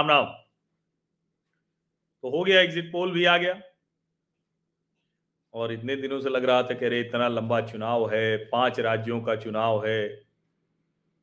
राम 0.00 0.08
राम। 0.08 0.26
तो 2.22 2.38
हो 2.38 2.44
गया 2.44 2.60
एग्जिट 2.60 2.92
पोल 2.92 3.12
भी 3.12 3.24
आ 3.24 3.36
गया। 3.38 3.60
और 5.54 5.72
इतने 5.72 5.96
दिनों 5.96 6.20
से 6.20 6.28
लग 6.28 6.44
रहा 6.44 6.62
था 6.62 6.74
कि 6.74 6.84
अरे 6.84 7.00
इतना 7.00 7.28
लंबा 7.28 7.60
चुनाव 7.60 8.14
है, 8.14 8.36
पाँच 8.36 8.80
राज्यों 8.80 9.20
का 9.20 9.36
चुनाव 9.36 9.86
है। 9.86 10.22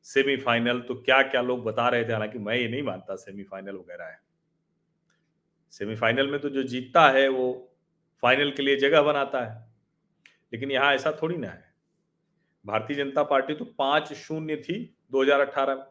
सेमीफाइनल 0.04 0.80
तो 0.80 0.94
क्या 0.94 1.22
क्या 1.22 1.42
लोग 1.42 1.64
बता 1.64 1.88
रहे 1.88 2.04
थे? 2.04 2.12
हालाँकि 2.12 2.38
मैं 2.38 2.56
ये 2.56 2.68
नहीं 2.68 2.82
मानता 2.82 3.16
सेमीफाइनल 3.16 3.76
वगैरह 3.76 4.04
है। 4.04 4.20
सेमीफाइनल 5.70 6.30
में 6.30 6.40
तो 6.40 6.48
जो 6.48 6.62
जीतता 6.62 7.08
है, 7.08 7.28
वो 7.28 7.72
फाइनल 8.22 8.50
के 8.50 8.62
लिए 8.62 8.76
जगह 8.76 9.02
बनाता 9.02 9.44
है। 9.44 9.68
लेकिन 10.52 10.70
यहाँ 10.70 10.94
ऐसा 10.94 11.12
थोड़ी 11.22 11.36
ना 11.36 11.48
है। 11.48 11.74
भारतीय 12.66 12.96
जनता 12.96 13.22
पार्टी 13.22 13.54
तो 13.54 13.64
पाँच 13.64 14.12
शून्य 14.12 14.56
थी 14.56 14.96
2018 15.10 15.74
में। 15.74 15.84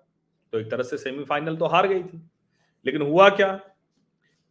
तो 0.51 0.59
एक 0.59 0.71
तरह 0.71 0.83
से 0.83 0.97
सेमीफाइनल 0.97 1.57
तो 1.57 1.65
हार 1.65 1.87
गई 1.87 2.03
थी। 2.03 2.29
लेकिन 2.87 3.01
हुआ 3.01 3.29
क्या? 3.29 3.59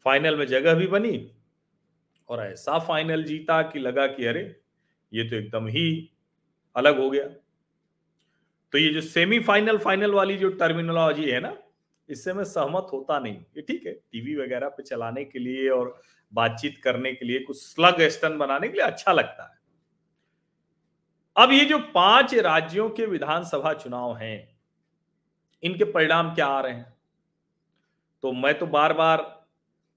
फाइनल 0.04 0.36
में 0.36 0.46
जगह 0.46 0.74
भी 0.74 0.86
बनी 0.86 1.32
और 2.28 2.46
ऐसा 2.46 2.78
फाइनल 2.78 3.24
जीता 3.24 3.62
कि 3.62 3.78
लगा 3.78 4.06
कि 4.06 4.26
अरे, 4.26 4.60
ये 5.12 5.24
तो 5.24 5.36
एकदम 5.36 5.66
ही 5.66 6.10
अलग 6.76 6.98
हो 6.98 7.10
गया। 7.10 7.28
तो 8.72 8.78
ये 8.78 8.88
जो 8.88 9.00
सेमीफाइनल 9.00 9.78
फाइनल 9.78 10.12
वाली 10.12 10.36
जो 10.36 10.50
टर्मिनोलॉजी 10.50 11.30
है 11.30 11.40
ना, 11.40 11.56
इससे 12.08 12.32
मैं 12.32 12.44
सहमत 12.44 12.86
होता 12.92 13.18
नहीं। 13.18 13.36
ये 13.36 13.62
ठीक 13.62 13.86
है 13.86 13.92
टीवी 13.92 14.36
वगैरह 14.36 14.68
पे 14.68 14.82
चलाने 14.82 15.24
के 15.24 15.38
लिए 15.38 15.68
और 15.68 16.00
बातचीत 16.34 16.80
करने 16.84 17.12
के 17.12 17.26
लिए 17.26 17.40
कुछ 17.40 17.56
स्लग 17.56 18.02
स्टन 18.02 18.38
बनाने 18.38 18.68
के 18.68 18.74
लिए 18.74 18.86
अच्छा 18.86 19.12
लगता 19.12 19.42
है। 19.42 19.58
अब 21.36 21.52
ये 21.52 21.64
जो 21.64 21.78
पाँच 21.78 22.34
राज्यों 22.34 22.90
के 22.90 23.06
विधानसभा 23.06 23.72
चुनाव 23.72 24.16
हैं, 24.16 24.58
इनके 25.62 25.84
परिणाम 25.84 26.34
क्या 26.34 26.46
आ 26.46 26.60
रहे 26.60 26.72
हैं? 26.72 26.95
तो 28.22 28.32
मैं 28.32 28.58
तो 28.58 28.66
बार 28.66 28.92
बार 28.92 29.46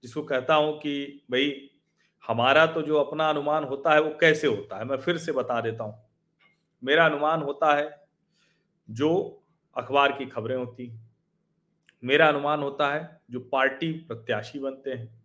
जिसको 0.03 0.23
कहता 0.23 0.55
हूँ 0.55 0.79
कि, 0.79 1.25
भाई, 1.31 1.69
हमारा 2.27 2.65
तो 2.65 2.81
जो 2.81 2.95
अपना 2.95 3.29
अनुमान 3.29 3.63
होता 3.63 3.93
है 3.93 4.01
वो 4.01 4.17
कैसे 4.21 4.47
होता 4.47 4.77
है? 4.77 4.85
मैं 4.85 4.97
फिर 4.97 5.17
से 5.17 5.31
बता 5.31 5.61
देता 5.61 5.83
हूँ। 5.83 6.05
मेरा 6.83 7.05
अनुमान 7.05 7.41
होता 7.41 7.75
है, 7.75 8.05
जो 8.89 9.41
अखबार 9.77 10.11
की 10.11 10.25
खबरें 10.25 10.55
होती 10.55 10.99
मेरा 12.03 12.27
अनुमान 12.27 12.59
होता 12.59 12.93
है, 12.93 13.21
जो 13.31 13.39
पार्टी 13.39 13.91
प्रत्याशी 13.91 14.59
बनते 14.59 14.91
हैं। 14.91 15.23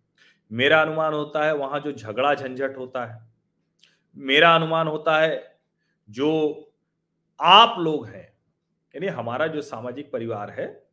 मेरा 0.53 0.83
अनुमान 0.83 1.13
होता 1.13 1.45
है, 1.45 1.55
वहाँ 1.55 1.81
जो 1.81 1.93
झगड़ा 1.93 2.35
झंझट 2.35 2.77
होता 2.77 3.07
है। 3.07 3.23
मेरा 4.17 4.55
अनुमान 4.55 4.89
होता 4.89 5.19
है, 5.19 5.59
जो 6.11 6.61
आप 7.41 7.79
लोग 7.79 8.07
हैं, 8.07 8.33
यानी 8.95 9.07
हमारा 9.07 9.47
जो 9.47 9.63
सामाजिक 9.63 10.13
परिवार 10.13 10.51
है 10.51 10.84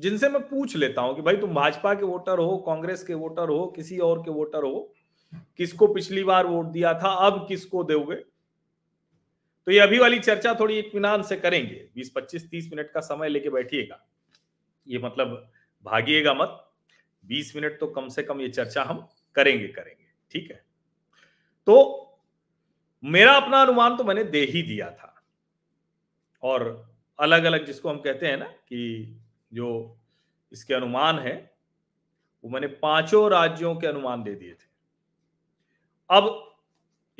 जिनसे 0.00 0.28
मैं 0.28 0.48
पूछ 0.48 0.76
लेता 0.76 1.02
हूँ 1.02 1.16
कि 1.16 1.22
भाई 1.22 1.36
तुम 1.36 1.54
भाजपा 1.54 1.94
के 1.94 2.04
वोटर 2.04 2.38
हो, 2.38 2.58
कांग्रेस 2.58 3.02
के 3.02 3.14
वोटर 3.14 3.48
हो, 3.48 3.66
किसी 3.66 3.98
और 3.98 4.22
के 4.22 4.30
वोटर 4.30 4.62
हो, 4.62 4.94
किसको 5.56 5.86
पिछली 5.86 6.24
बार 6.24 6.46
वोट 6.46 6.66
दिया 6.66 6.94
था, 6.94 7.08
अब 7.08 7.48
किसको 7.48 7.84
दोगे? 7.84 8.16
तो 9.66 9.72
ये 9.72 9.78
अभी 9.78 9.98
वाली 9.98 10.18
चर्चा 10.18 10.54
थोड़ी 10.54 10.78
इत्मीनान 10.78 11.22
से 11.22 11.36
करेंगे। 11.36 11.88
20 11.94 12.10
25 12.10 12.50
30 12.50 12.70
मिनट 12.72 12.90
का 12.90 13.00
समय 13.00 13.28
लेके 13.28 13.48
बैठिएगा। 13.48 14.06
ये 14.88 14.98
मतलब 14.98 15.50
भागिएगा 15.84 16.34
मत। 16.34 16.70
20 17.26 17.56
मिनट 17.56 17.80
तो 17.80 17.86
कम 17.86 18.08
से 18.08 18.22
कम 18.22 18.40
ये 18.40 18.48
चर्चा 18.48 18.82
हम 18.82 19.08
करेंगे 19.34 19.68
करेंगे। 19.68 20.06
ठीक 20.30 20.50
है? 20.50 20.64
तो 21.66 22.00
मेरा 23.04 23.32
अपना 23.32 23.62
अनुमान 23.62 23.96
तो 23.96 24.04
मैंने 24.04 24.24
दे 24.24 24.44
ही 24.44 24.62
दिया 24.62 24.90
था। 24.90 25.22
और 26.42 26.90
अलग 27.18 27.44
अलग 27.44 27.66
जिसको 27.66 27.88
हम 27.88 27.98
कहते 27.98 28.26
हैं 28.26 28.36
ना 28.36 28.44
कि 28.44 29.10
जो 29.54 29.98
इसके 30.52 30.74
अनुमान 30.74 31.18
है, 31.18 31.54
वो 32.44 32.50
मैंने 32.50 32.66
पाँचों 32.66 33.30
राज्यों 33.30 33.74
के 33.76 33.86
अनुमान 33.86 34.22
दे 34.22 34.34
दिए 34.34 34.54
थे। 34.54 34.72
अब 36.10 36.56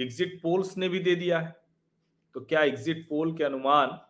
एग्जिट 0.00 0.42
पोल्स 0.42 0.76
ने 0.76 0.88
भी 0.88 0.98
दे 0.98 1.14
दिया 1.14 1.38
है। 1.38 1.56
तो 2.34 2.40
क्या 2.40 2.62
एग्जिट 2.62 3.06
पोल 3.08 3.36
के 3.36 3.44
अनुमान, 3.44 4.00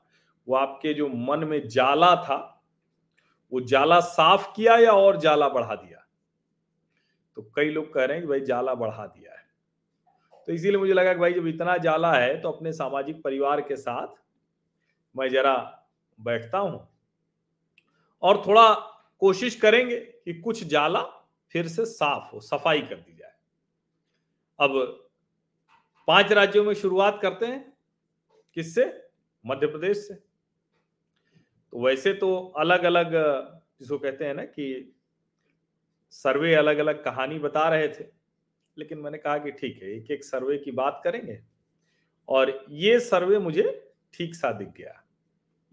वो 0.48 0.56
आपके 0.56 0.94
जो 0.94 1.08
मन 1.08 1.44
में 1.44 1.68
जाला 1.68 2.16
था, 2.16 2.64
वो 3.52 3.60
जाला 3.60 4.00
साफ़ 4.00 4.46
किया 4.56 4.76
या 4.76 4.92
और 4.92 5.16
जाला 5.16 5.48
बढ़ा 5.48 5.74
दिया? 5.74 6.06
तो 7.36 7.42
कई 7.42 7.70
लोग 7.70 7.94
कह 7.94 8.04
रहे 8.04 8.16
हैं 8.16 8.26
कि 8.26 8.28
भाई 8.28 8.40
जाला 8.40 8.74
बढ़ा 8.74 9.06
दिया 9.06 9.32
है। 9.32 9.42
तो 10.48 10.52
इसीलिए 10.52 10.78
मुझे 10.78 10.92
लगा 10.92 11.12
कि 11.12 11.20
भाई 11.20 11.32
जब 11.32 11.46
इतना 11.46 11.76
जाला 11.76 12.12
है 12.12 12.40
तो 12.40 12.50
अपने 12.50 12.72
सामाजिक 12.72 13.22
परिवार 13.22 13.60
के 13.60 13.76
साथ 13.76 14.08
मैं 15.16 15.28
जरा 15.28 15.84
बैठता 16.20 16.58
हूँ। 16.58 16.93
और 18.24 18.42
थोड़ा 18.46 18.74
कोशिश 19.18 19.54
करेंगे 19.54 19.96
कि 19.96 20.34
कुछ 20.34 20.64
जाला 20.64 21.02
फिर 21.50 21.68
से 21.68 21.84
साफ़ 21.84 22.34
हो, 22.34 22.40
सफ़ाई 22.40 22.82
कर 22.82 22.94
दी 22.94 23.16
जाए। 23.16 23.32
अब 24.58 25.10
पाँच 26.08 26.32
राज्यों 26.32 26.64
में 26.64 26.74
शुरुआत 26.74 27.18
करते 27.22 27.46
हैं। 27.46 27.72
किससे? 28.54 29.10
मध्य 29.46 29.66
प्रदेश 29.66 29.96
से। 29.96 30.14
तो 30.14 31.84
वैसे 31.84 32.14
तो 32.14 32.36
अलग 32.58 32.84
अलग 32.84 33.12
जिसको 33.80 33.98
कहते 33.98 34.24
हैं 34.24 34.34
ना 34.34 34.44
कि 34.44 34.94
सर्वे 36.10 36.54
अलग 36.54 36.78
अलग 36.78 37.04
कहानी 37.04 37.38
बता 37.38 37.68
रहे 37.68 37.88
थे, 37.88 38.04
लेकिन 38.78 38.98
मैंने 38.98 39.18
कहा 39.18 39.38
कि 39.38 39.50
ठीक 39.50 39.82
है 39.82 39.88
एक 39.88 40.10
एक 40.10 40.24
सर्वे 40.24 40.58
की 40.58 40.70
बात 40.70 41.00
करेंगे। 41.04 41.40
और 42.28 42.64
ये 42.70 43.00
सर्वे 43.00 43.38
मुझे 43.38 43.92
ठीक 44.14 44.34
सा 44.34 44.52
दिख 44.52 44.68
गया। 44.68 45.02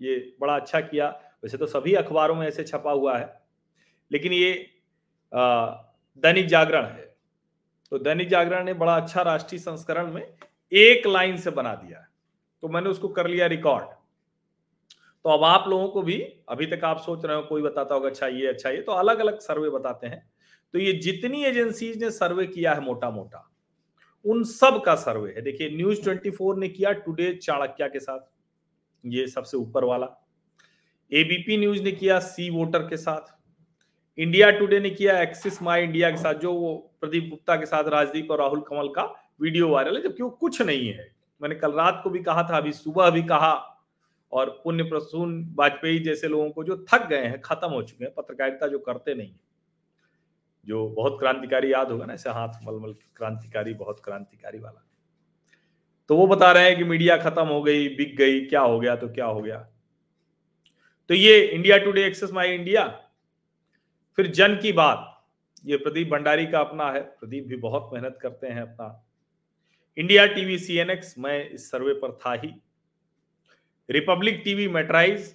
ये 0.01 0.35
बड़ा 0.41 0.55
अच्छा 0.55 0.81
किया। 0.81 1.30
वैसे 1.43 1.57
तो 1.57 1.65
सभी 1.67 1.93
अखबारों 1.95 2.35
में 2.35 2.47
ऐसे 2.47 2.63
छपा 2.63 2.91
हुआ 2.91 3.17
है, 3.17 3.41
लेकिन 4.11 4.33
ये 4.33 4.53
दैनिक 5.31 6.47
जागरण 6.47 6.85
है। 6.85 7.09
तो 7.91 7.99
दैनिक 7.99 8.29
जागरण 8.29 8.65
ने 8.65 8.73
बड़ा 8.75 8.95
अच्छा 8.95 9.21
राष्ट्रीय 9.21 9.59
संस्करण 9.61 10.11
में 10.13 10.21
एक 10.71 11.07
लाइन 11.07 11.37
से 11.37 11.51
बना 11.51 11.73
दिया 11.75 12.05
तो 12.63 12.67
मैंने 12.67 12.89
उसको 12.89 13.07
कर 13.09 13.27
लिया 13.27 13.47
रिकॉर्ड। 13.47 13.85
तो 15.25 15.29
अब 15.29 15.43
आप 15.43 15.67
लोगों 15.67 15.87
को 15.89 16.01
भी, 16.01 16.17
अभी 16.49 16.65
तक 16.67 16.83
आप 16.83 16.99
सोच 16.99 17.25
रहे 17.25 17.35
हो, 17.35 17.41
कोई 17.43 17.61
बताता 17.61 17.95
होगा 17.95 18.09
अच्छा 18.09 18.27
ये 18.27 18.47
अच्छा 18.47 18.69
ये 18.69 18.81
तो 18.81 18.91
अलग 18.93 19.19
अलग 19.19 19.39
सर्वे 19.39 19.69
बताते 19.69 20.07
हैं। 20.07 20.23
तो 20.73 20.79
ये 20.79 20.93
जितनी 20.95 21.43
एजेंसीज 21.45 22.03
ने 22.03 22.11
सर्वे 22.11 22.45
किया 22.47 22.73
है 22.73 22.81
मोटा 22.81 23.09
मोटा 23.11 23.47
उन 24.25 24.43
सब 24.45 24.81
का 24.83 24.95
सर्वे 24.97 25.33
है। 25.35 25.41
देखिए, 25.41 25.69
न्यूज़ 25.69 26.01
24 26.01 26.57
ने 26.57 26.67
किया 26.69 26.91
टुडे 26.95 27.33
चाणक्य 27.35 27.87
के 27.89 27.99
साथ, 27.99 28.19
ये 29.03 29.27
सबसे 29.27 29.57
ऊपर 29.57 29.83
वाला। 29.83 30.05
एबीपी 31.11 31.57
न्यूज़ 31.57 31.83
ने 31.83 31.91
किया 31.91 32.19
सी 32.19 32.49
वोटर 32.49 32.79
के 32.79 32.97
साथ। 32.97 33.39
इंडिया 34.17 34.51
टुडे 34.51 34.79
ने 34.79 34.89
किया 34.89 35.21
एक्सिस 35.21 35.61
माई 35.61 35.83
इंडिया 35.83 36.11
के 36.11 36.17
साथ, 36.17 36.33
जो 36.33 36.53
वो 36.53 36.93
प्रदीप 37.01 37.29
गुप्ता 37.29 37.55
के 37.55 37.65
साथ 37.65 37.83
राजदीप 37.83 38.31
और 38.31 38.39
राहुल 38.39 38.61
कमल 38.61 38.87
का 38.87 39.03
वीडियो 39.41 39.69
वायरल 39.69 39.95
है, 39.95 40.03
जबकि 40.03 40.23
वो 40.23 40.29
कुछ 40.29 40.61
नहीं 40.61 40.87
है। 40.89 41.15
मैंने 41.41 41.55
कल 41.55 41.71
रात 41.71 42.01
को 42.03 42.09
भी 42.09 42.19
कहा 42.19 42.43
था, 42.43 42.57
अभी 42.57 42.71
सुबह 42.71 43.09
भी 43.09 43.23
कहा, 43.23 43.67
और 44.31 44.49
पुण्य 44.63 44.83
प्रसून 44.83 45.55
वाजपेयी 45.55 45.99
जैसे 45.99 46.27
लोगों 46.27 46.49
को 46.49 46.63
जो 46.63 46.85
थक 46.93 47.07
गए 47.07 47.23
हैं, 47.23 47.41
खत्म 47.41 47.69
हो 47.69 47.81
चुके 47.81 48.05
हैं, 48.05 48.13
पत्रकारिता 48.13 48.67
जो 48.67 48.79
करते 48.79 49.15
नहीं 49.15 49.29
है, 49.29 49.39
जो 50.65 50.87
बहुत 50.89 51.17
क्रांतिकारी 51.19 51.73
याद 51.73 51.91
होगा 51.91 52.05
ना, 52.05 52.13
ऐसे 52.13 52.29
हाथ 52.29 52.49
मलमल 52.63 52.93
क्रांतिकारी, 53.15 53.73
बहुत 53.73 54.01
क्रांतिकारी 54.03 54.59
वाला। 54.59 54.87
तो 56.09 56.15
वो 56.15 56.27
बता 56.27 56.51
रहे 56.51 56.63
हैं 56.63 56.77
कि 56.77 56.83
मीडिया 56.83 57.17
खत्म 57.17 57.45
हो 57.47 57.61
गई, 57.63 57.87
बिक 57.87 58.15
गई, 58.17 58.45
क्या 58.45 58.61
हो 58.61 58.79
गया 58.79 58.95
तो 58.95 59.09
क्या 59.09 59.25
हो 59.25 59.41
गया? 59.41 59.70
तो 61.09 61.13
ये 61.13 61.41
India 61.45 61.77
Today 61.77 62.05
Axis 62.05 62.31
my 62.31 62.53
India 62.53 62.87
फिर 64.17 64.27
जन 64.27 64.55
की 64.55 64.71
बात, 64.71 65.07
ये 65.65 65.77
प्रदीप 65.77 66.09
भंडारी 66.09 66.45
का 66.47 66.59
अपना 66.59 66.91
है, 66.91 67.01
प्रदीप 67.01 67.45
भी 67.47 67.55
बहुत 67.57 67.89
मेहनत 67.93 68.17
करते 68.21 68.47
हैं 68.47 68.61
अपना। 68.61 69.07
इंडिया 69.97 70.25
टीवी 70.25 70.57
सीएनएक्स 70.59 71.13
मैं 71.17 71.49
इस 71.49 71.69
सर्वे 71.71 71.93
पर 71.93 72.11
था 72.17 72.33
ही। 72.33 72.53
Republic 73.89 74.41
TV 74.43 74.67
Matrize 74.67 75.33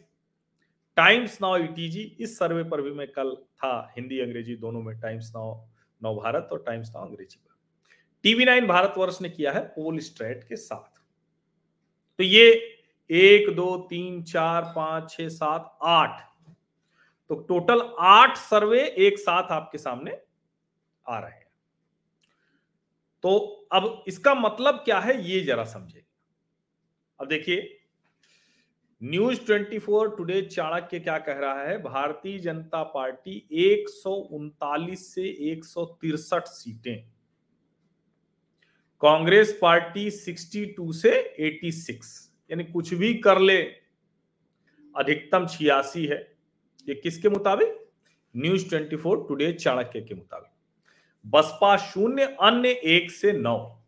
Times 0.96 1.40
Now 1.42 1.56
ETG 1.56 2.02
इस 2.20 2.38
सर्वे 2.38 2.62
पर 2.62 2.82
भी 2.82 2.90
मैं 2.90 3.06
कल 3.08 3.34
था, 3.34 3.92
हिंदी 3.96 4.20
अंग्रेज़ी 4.20 4.56
दोनों 4.56 4.82
में 4.82 4.98
टाइम्स 5.00 5.30
नाउ 5.36 5.54
नव 6.02 6.14
भारत 6.14 6.48
और 6.52 6.62
टाइम्स 6.66 6.90
नाउ 6.94 7.06
अंग्रेज़ी 7.06 7.36
पर। 7.38 7.54
टीवी 8.24 8.44
नाइन 8.44 8.66
भारतवर्ष 8.66 9.18
ने 9.22 9.28
किया 9.28 9.52
है, 9.52 9.60
पोल 9.60 9.98
स्ट्रेट 9.98 10.44
के 10.44 10.56
साथ। 10.56 11.00
तो 12.18 12.24
ये 12.24 12.75
एक, 13.10 13.56
दो, 13.56 13.76
तीन, 13.76 14.22
चार, 14.22 14.72
पाँच 14.76 15.10
छ 15.10 15.16
सात, 15.20 15.78
आठ। 15.82 16.20
तो 17.28 17.34
टोटल 17.34 17.94
आठ 17.98 18.36
सर्वे 18.36 18.84
एक 18.84 19.18
साथ 19.18 19.42
आपके 19.42 19.78
सामने 19.78 20.18
आ 21.08 21.18
रहे 21.18 21.30
हैं। 21.30 21.46
तो 23.22 23.38
अब 23.72 24.04
इसका 24.08 24.34
मतलब 24.34 24.74
क्या 24.74 25.00
है, 25.00 25.30
ये 25.30 25.40
जरा 25.40 25.64
समझे। 25.64 26.04
अब 27.20 27.28
देखिए, 27.28 27.78
न्यूज़ 29.02 29.40
24 29.40 30.16
टुडे 30.16 30.42
चाणक्य 30.42 31.00
क्या 31.00 31.18
कह 31.18 31.32
रहा 31.32 31.62
है, 31.62 31.82
भारतीय 31.82 32.38
जनता 32.38 32.82
पार्टी 32.82 33.48
एक 33.52 33.88
सौ 33.88 34.10
उनतालीस 34.10 35.14
से 35.14 35.22
एक 35.22 35.64
सीटें। 35.64 37.08
कांग्रेस 39.00 39.58
पार्टी 39.62 40.10
62 40.10 40.92
से 40.92 41.36
86 41.38 42.25
यानी 42.50 42.64
कुछ 42.64 42.94
भी 42.94 43.14
कर 43.14 43.38
ले, 43.38 43.62
अधिकतम 44.96 45.46
छियासी 45.46 46.06
है। 46.06 46.36
ये 46.88 46.94
किसके 46.94 47.28
मुताबिक? 47.28 47.88
न्यूज़ 48.36 48.68
24 48.68 49.28
टुडे 49.28 49.52
चाणक्य 49.52 50.00
के 50.00 50.14
मुताबिक। 50.14 51.30
बसपा 51.30 51.76
शून्य, 51.76 52.24
अन्य 52.24 52.68
एक 52.68 53.10
से 53.10 53.32
नौ। 53.32 53.82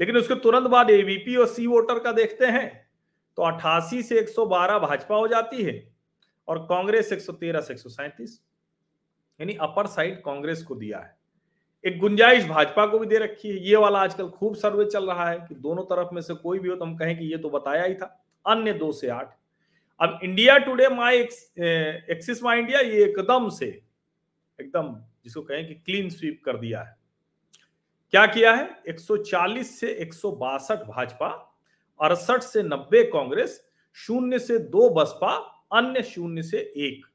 लेकिन 0.00 0.16
उसके 0.16 0.34
तुरंत 0.34 0.62
बाद 0.62 0.90
एबीपी 0.90 1.36
और 1.36 1.46
सी 1.46 1.66
वोटर 1.66 1.98
का 1.98 2.12
देखते 2.12 2.46
हैं 2.46 2.90
तो 3.36 3.42
अठासी 3.42 4.02
से 4.02 4.18
112 4.18 4.78
भाजपा 4.78 5.16
हो 5.16 5.28
जाती 5.28 5.62
है 5.62 5.94
और 6.48 6.58
कांग्रेस 6.58 7.12
113 7.12 7.60
से 7.60 7.72
एक 7.72 7.78
सौ 7.78 7.88
सैंतीस। 7.88 8.40
यानी 9.40 9.54
अपर 9.54 9.86
साइड 9.86 10.22
कांग्रेस 10.22 10.62
को 10.62 10.74
दिया 10.74 10.98
है। 10.98 11.17
एक 11.84 11.98
गुंजाइश 11.98 12.44
भाजपा 12.44 12.86
को 12.86 12.98
भी 12.98 13.06
दे 13.06 13.18
रखी 13.18 13.48
है। 13.48 13.58
ये 13.66 13.76
वाला 13.76 13.98
आजकल 13.98 14.28
खूब 14.28 14.54
सर्वे 14.56 14.84
चल 14.84 15.06
रहा 15.06 15.28
है 15.30 15.38
कि 15.38 15.54
दोनों 15.54 15.82
तरफ़ 15.84 16.14
में 16.14 16.20
से 16.22 16.34
कोई 16.34 16.58
भी 16.58 16.68
हो 16.68 16.76
तो 16.76 16.84
हम 16.84 16.96
कहें 16.96 17.18
कि 17.18 17.24
ये 17.24 17.38
तो 17.38 17.50
बताया 17.50 17.84
ही 17.84 17.94
था। 17.94 18.06
अन्य 18.46 18.72
दो 18.72 18.92
से 18.92 19.08
आठ। 19.08 19.36
अब 20.00 20.18
India 20.22 20.56
Today 20.58 20.88
my 20.88 21.18
Axis 21.18 22.42
my 22.42 22.58
India, 22.58 22.80
ये 22.80 23.04
एकदम 23.04 23.48
से, 23.48 23.66
एकदम 24.58 24.94
जिसको 25.24 25.42
कहें 25.42 25.66
कि 25.68 25.74
क्लीन 25.74 26.08
स्वीप 26.10 26.40
कर 26.44 26.56
दिया 26.56 26.80
है। 26.80 26.96
क्या 28.12 28.26
किया 28.26 28.54
है? 28.54 28.68
140 28.88 29.78
से 29.80 29.92
एक 29.92 30.14
सौ 30.14 30.30
बासठ 30.32 30.86
भाजपा, 30.86 31.28
अड़सठ 32.00 32.42
से 32.42 32.62
90 32.62 33.02
कांग्रेस, 33.04 33.60
शून्य 33.96 34.38
से 34.38 34.58
दो 34.58 34.88
बसपा, 34.90 35.34
अन्य 35.72 36.02
शून्य 36.02 36.42
से 36.42 36.58
एक। 36.58 37.06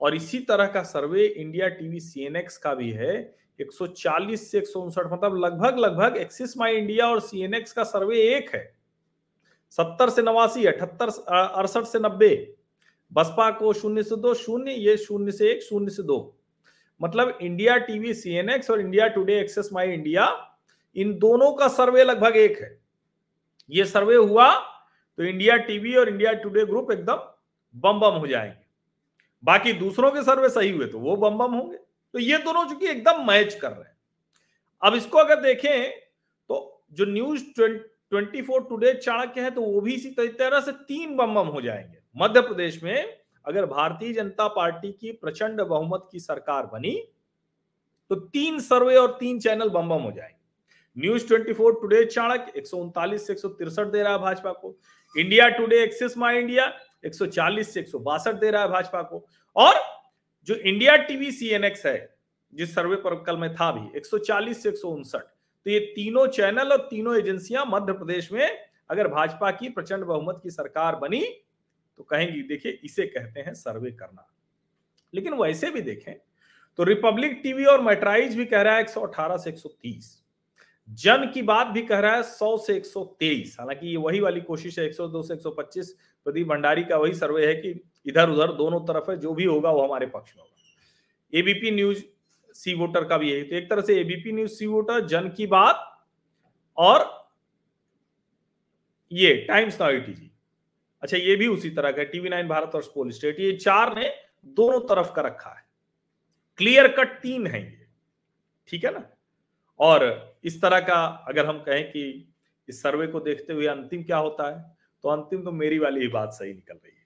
और 0.00 0.14
इसी 0.14 0.38
तरह 0.38 0.66
का 0.66 0.82
सर्वे 0.82 1.26
इंडिया 1.26 1.68
टीवी 1.68 2.00
सीएनएक्स 2.00 2.56
का 2.58 2.74
भी 2.74 2.90
है। 2.90 3.34
140 3.60 4.50
से 4.50 4.58
एक 4.58 4.66
सौ 4.66 4.80
उनसठ 4.80 5.12
मतलब 5.12 5.36
लगभग 5.36 5.78
लगभग 5.78 6.16
एक्सिस 6.16 6.56
माई 6.58 6.76
इंडिया 6.76 7.06
और 7.06 7.20
सीएनएक्स 7.20 7.72
का 7.72 7.84
सर्वे 7.84 8.18
एक 8.36 8.54
है। 8.54 8.76
सत्तर 9.70 10.10
से 10.10 10.22
नवासी, 10.22 10.64
अठहत्तर 10.64 11.08
अड़सठ 11.30 11.84
से 11.84 11.98
नब्बे, 11.98 12.54
बसपा 13.12 13.50
को 13.50 13.72
शून्य 13.72 14.02
से 14.02 14.16
दो, 14.16 14.34
शून्य, 14.34 14.72
ये 14.72 14.96
शून्य 14.96 15.32
से 15.32 15.50
एक, 15.50 15.62
शून्य 15.62 15.90
से 15.90 16.02
दो। 16.02 16.36
मतलब 17.00 17.38
इंडिया 17.42 17.76
टीवी 17.78 18.14
सीएनएक्स 18.14 18.70
और 18.70 18.80
India 18.80 19.08
Today 19.08 19.38
Axis 19.40 19.68
My 19.72 19.92
India 19.92 20.26
इन 20.96 21.18
दोनों 21.18 21.52
का 21.52 21.68
सर्वे 21.68 22.04
लगभग 22.04 22.36
एक 22.36 22.62
है। 22.62 22.78
ये 23.70 23.84
सर्वे 23.84 24.14
हुआ 24.14 24.54
तो 25.18 25.24
इंडिया 25.24 25.56
टीवी 25.56 25.94
और 25.94 26.08
इंडिया 26.08 26.32
टुडे 26.32 26.64
ग्रुप 26.66 26.92
एकदम 26.92 27.18
बम 27.74 28.00
बम 28.00 28.14
हो 28.14 28.26
जाएँगे। 28.26 28.57
बाकी 29.44 29.72
दूसरों 29.74 30.10
के 30.10 30.22
सर्वे 30.22 30.48
सही 30.48 30.70
हुए 30.70 30.86
तो 30.86 30.98
वो 30.98 31.16
बम 31.16 31.38
बम 31.38 31.54
होंगे। 31.54 31.76
तो 31.76 32.18
ये 32.18 32.38
दोनों 32.38 32.64
चूँकि 32.68 32.86
एकदम 32.86 33.26
मैच 33.26 33.54
कर 33.54 33.70
रहे 33.70 33.80
हैं। 33.80 33.96
अब 34.82 34.94
इसको 34.94 35.18
अगर 35.18 35.40
देखें 35.42 35.90
तो 36.50 36.84
जो 36.92 37.04
News 37.06 37.44
twenty 37.56 38.42
four 38.42 38.62
Today 38.64 38.92
Chanakya 38.94 39.40
है 39.40 39.50
तो 39.50 39.62
वो 39.62 39.80
भी 39.80 39.94
इसी 39.94 40.10
तरह 40.10 40.60
से 40.60 40.72
तीन 40.72 41.16
बम 41.16 41.34
बम 41.34 41.46
हो 41.48 41.60
जाएँगे। 41.60 41.98
मध्य 42.16 42.40
प्रदेश 42.40 42.82
में 42.82 43.18
अगर 43.44 43.66
भारतीय 43.66 44.12
जनता 44.12 44.46
पार्टी 44.48 44.90
की 44.92 45.12
प्रचंड 45.12 45.60
बहुमत 45.60 46.08
की 46.12 46.20
सरकार 46.20 46.66
बनी 46.66 46.96
तो 48.10 48.14
तीन 48.14 48.58
सर्वे 48.60 48.96
और 48.96 49.16
तीन 49.20 49.38
चैनल 49.40 49.68
बम 49.68 49.88
बम 49.88 50.02
हो 50.02 50.10
जाएँगे। 50.12 50.36
News 50.96 51.26
twenty 51.28 51.52
four 51.52 51.78
Today 51.80 52.04
Chanakya, 52.04 52.52
एक 52.56 52.66
सौ 52.66 52.76
उनतालीस 52.76 53.26
से 53.26 53.32
एक 53.32 53.38
दे 53.86 54.02
रहा 54.02 54.12
है 54.12 54.18
भाजपा 54.18 54.52
को। 54.52 54.74
India 55.14 55.48
Today 55.48 55.82
Axis 55.82 56.16
My 56.18 56.38
India 56.38 56.66
140 57.04 57.64
से 57.64 57.80
एक 57.80 57.88
सौ 57.88 57.98
बासठ 57.98 58.34
दे 58.34 58.50
रहा 58.50 58.62
है 58.62 58.68
भाजपा 58.68 59.02
को। 59.02 59.24
और 59.56 59.74
जो 60.46 60.54
इंडिया 60.54 60.96
टीवी 60.96 61.30
सीएनएक्स 61.32 61.86
है, 61.86 62.14
जिस 62.54 62.74
सर्वे 62.74 62.96
पर 62.96 63.14
कल 63.24 63.36
में 63.36 63.54
था 63.54 63.70
भी 63.72 63.98
140 63.98 64.54
से 64.54 64.68
एक 64.68 64.76
तो 65.66 65.70
ये 65.70 65.78
तीनों 65.96 66.26
चैनल 66.26 66.72
और 66.72 66.86
तीनों 66.90 67.16
एजेंसियाँ 67.16 67.64
मध्य 67.68 67.92
प्रदेश 67.92 68.32
में 68.32 68.58
अगर 68.90 69.08
भाजपा 69.08 69.50
की 69.50 69.68
प्रचंड 69.68 70.04
बहुमत 70.04 70.40
की 70.42 70.50
सरकार 70.50 70.96
बनी 70.96 71.20
तो 71.98 72.04
कहेंगी, 72.04 72.42
देखिए, 72.42 72.80
इसे 72.84 73.06
कहते 73.06 73.40
हैं 73.40 73.54
सर्वे 73.54 73.90
करना। 73.90 74.26
लेकिन 75.14 75.34
वैसे 75.34 75.70
भी 75.70 75.80
देखें 75.80 76.14
तो 76.78 76.84
रिपब्लिक 76.84 77.40
टीवी 77.42 77.64
और 77.64 77.80
मेट्राइज 77.80 78.36
भी 78.36 78.44
कह 78.44 78.62
रहा 78.62 78.76
है 78.76 78.84
118 78.84 79.38
से 79.38 79.52
130 79.52 80.04
जन 80.88 81.30
की 81.34 81.42
बात 81.42 81.66
भी 81.66 81.82
कह 81.82 81.98
रहा 81.98 82.14
है 82.16 82.22
100 82.22 82.58
से 82.58 82.80
123 82.80 83.56
हालाँकि 83.58 83.86
ये 83.86 83.96
वही 83.96 84.20
वाली 84.20 84.40
कोशिश 84.40 84.78
है 84.78 84.88
102 84.90 85.22
से 85.22 85.36
125 85.36 85.86
प्रदीप 86.28 86.46
भंडारी 86.48 86.84
का 86.84 86.96
वही 86.98 87.14
सर्वे 87.16 87.46
है 87.46 87.54
कि 87.56 87.80
इधर 88.06 88.30
उधर 88.30 88.52
दोनों 88.54 88.80
तरफ़ 88.86 89.10
है, 89.10 89.16
जो 89.18 89.34
भी 89.34 89.44
होगा 89.46 89.70
वो 89.72 89.82
हमारे 89.82 90.06
पक्ष 90.08 90.36
में 90.36 90.42
होगा। 90.42 91.38
एबीपी 91.38 91.70
न्यूज़ 91.72 92.02
सी 92.54 92.74
वोटर 92.76 93.04
का 93.04 93.16
भी 93.18 93.32
है 93.32 93.42
तो 93.44 93.56
एक 93.56 93.68
तरह 93.70 93.82
से 93.82 94.00
एबीपी 94.00 94.32
न्यूज़ 94.32 94.52
सी 94.52 94.66
वोटर, 94.68 95.00
जन 95.06 95.28
की 95.30 95.46
बात 95.48 95.84
और 96.78 97.16
ये 99.12 99.34
टाइम्स 99.48 99.80
नाउ 99.80 99.92
जी। 100.00 100.30
अच्छा 101.02 101.16
ये 101.16 101.36
भी 101.36 101.46
उसी 101.48 101.70
तरह 101.72 101.92
का 101.92 102.02
टीवी 102.04 102.28
नाइन 102.28 102.48
भारत 102.48 102.74
और 102.74 102.82
स्पोल 102.82 103.10
स्टेट, 103.10 103.40
ये 103.40 103.52
चार 103.54 103.94
ने 103.96 104.08
दोनों 104.56 104.80
तरफ़ 104.88 105.12
का 105.12 105.22
रखा 105.22 105.50
है। 105.50 105.64
क्लियर 106.58 106.88
कट 106.94 107.20
तीन 107.20 107.46
है 107.46 107.60
ये, 107.60 107.86
ठीक 108.68 108.84
है 108.84 108.92
ना? 108.92 109.04
और 109.80 110.38
इस 110.44 110.60
तरह 110.62 110.80
का 110.82 111.04
अगर 111.28 111.46
हम 111.46 111.58
कहें 111.60 111.84
कि 111.86 112.34
इस 112.68 112.82
सर्वे 112.82 113.06
को 113.06 113.20
देखते 113.22 113.52
हुए 113.52 113.66
अंतिम 113.68 114.02
क्या 114.02 114.16
होता 114.18 114.48
है? 114.48 114.77
तो 115.04 115.08
अंतिम 115.08 115.42
तो 115.44 115.52
मेरी 115.52 115.78
वाली 115.78 116.00
ही 116.00 116.08
बात 116.10 116.32
सही 116.32 116.52
निकल 116.52 116.74
रही 116.74 116.92
है, 116.92 117.04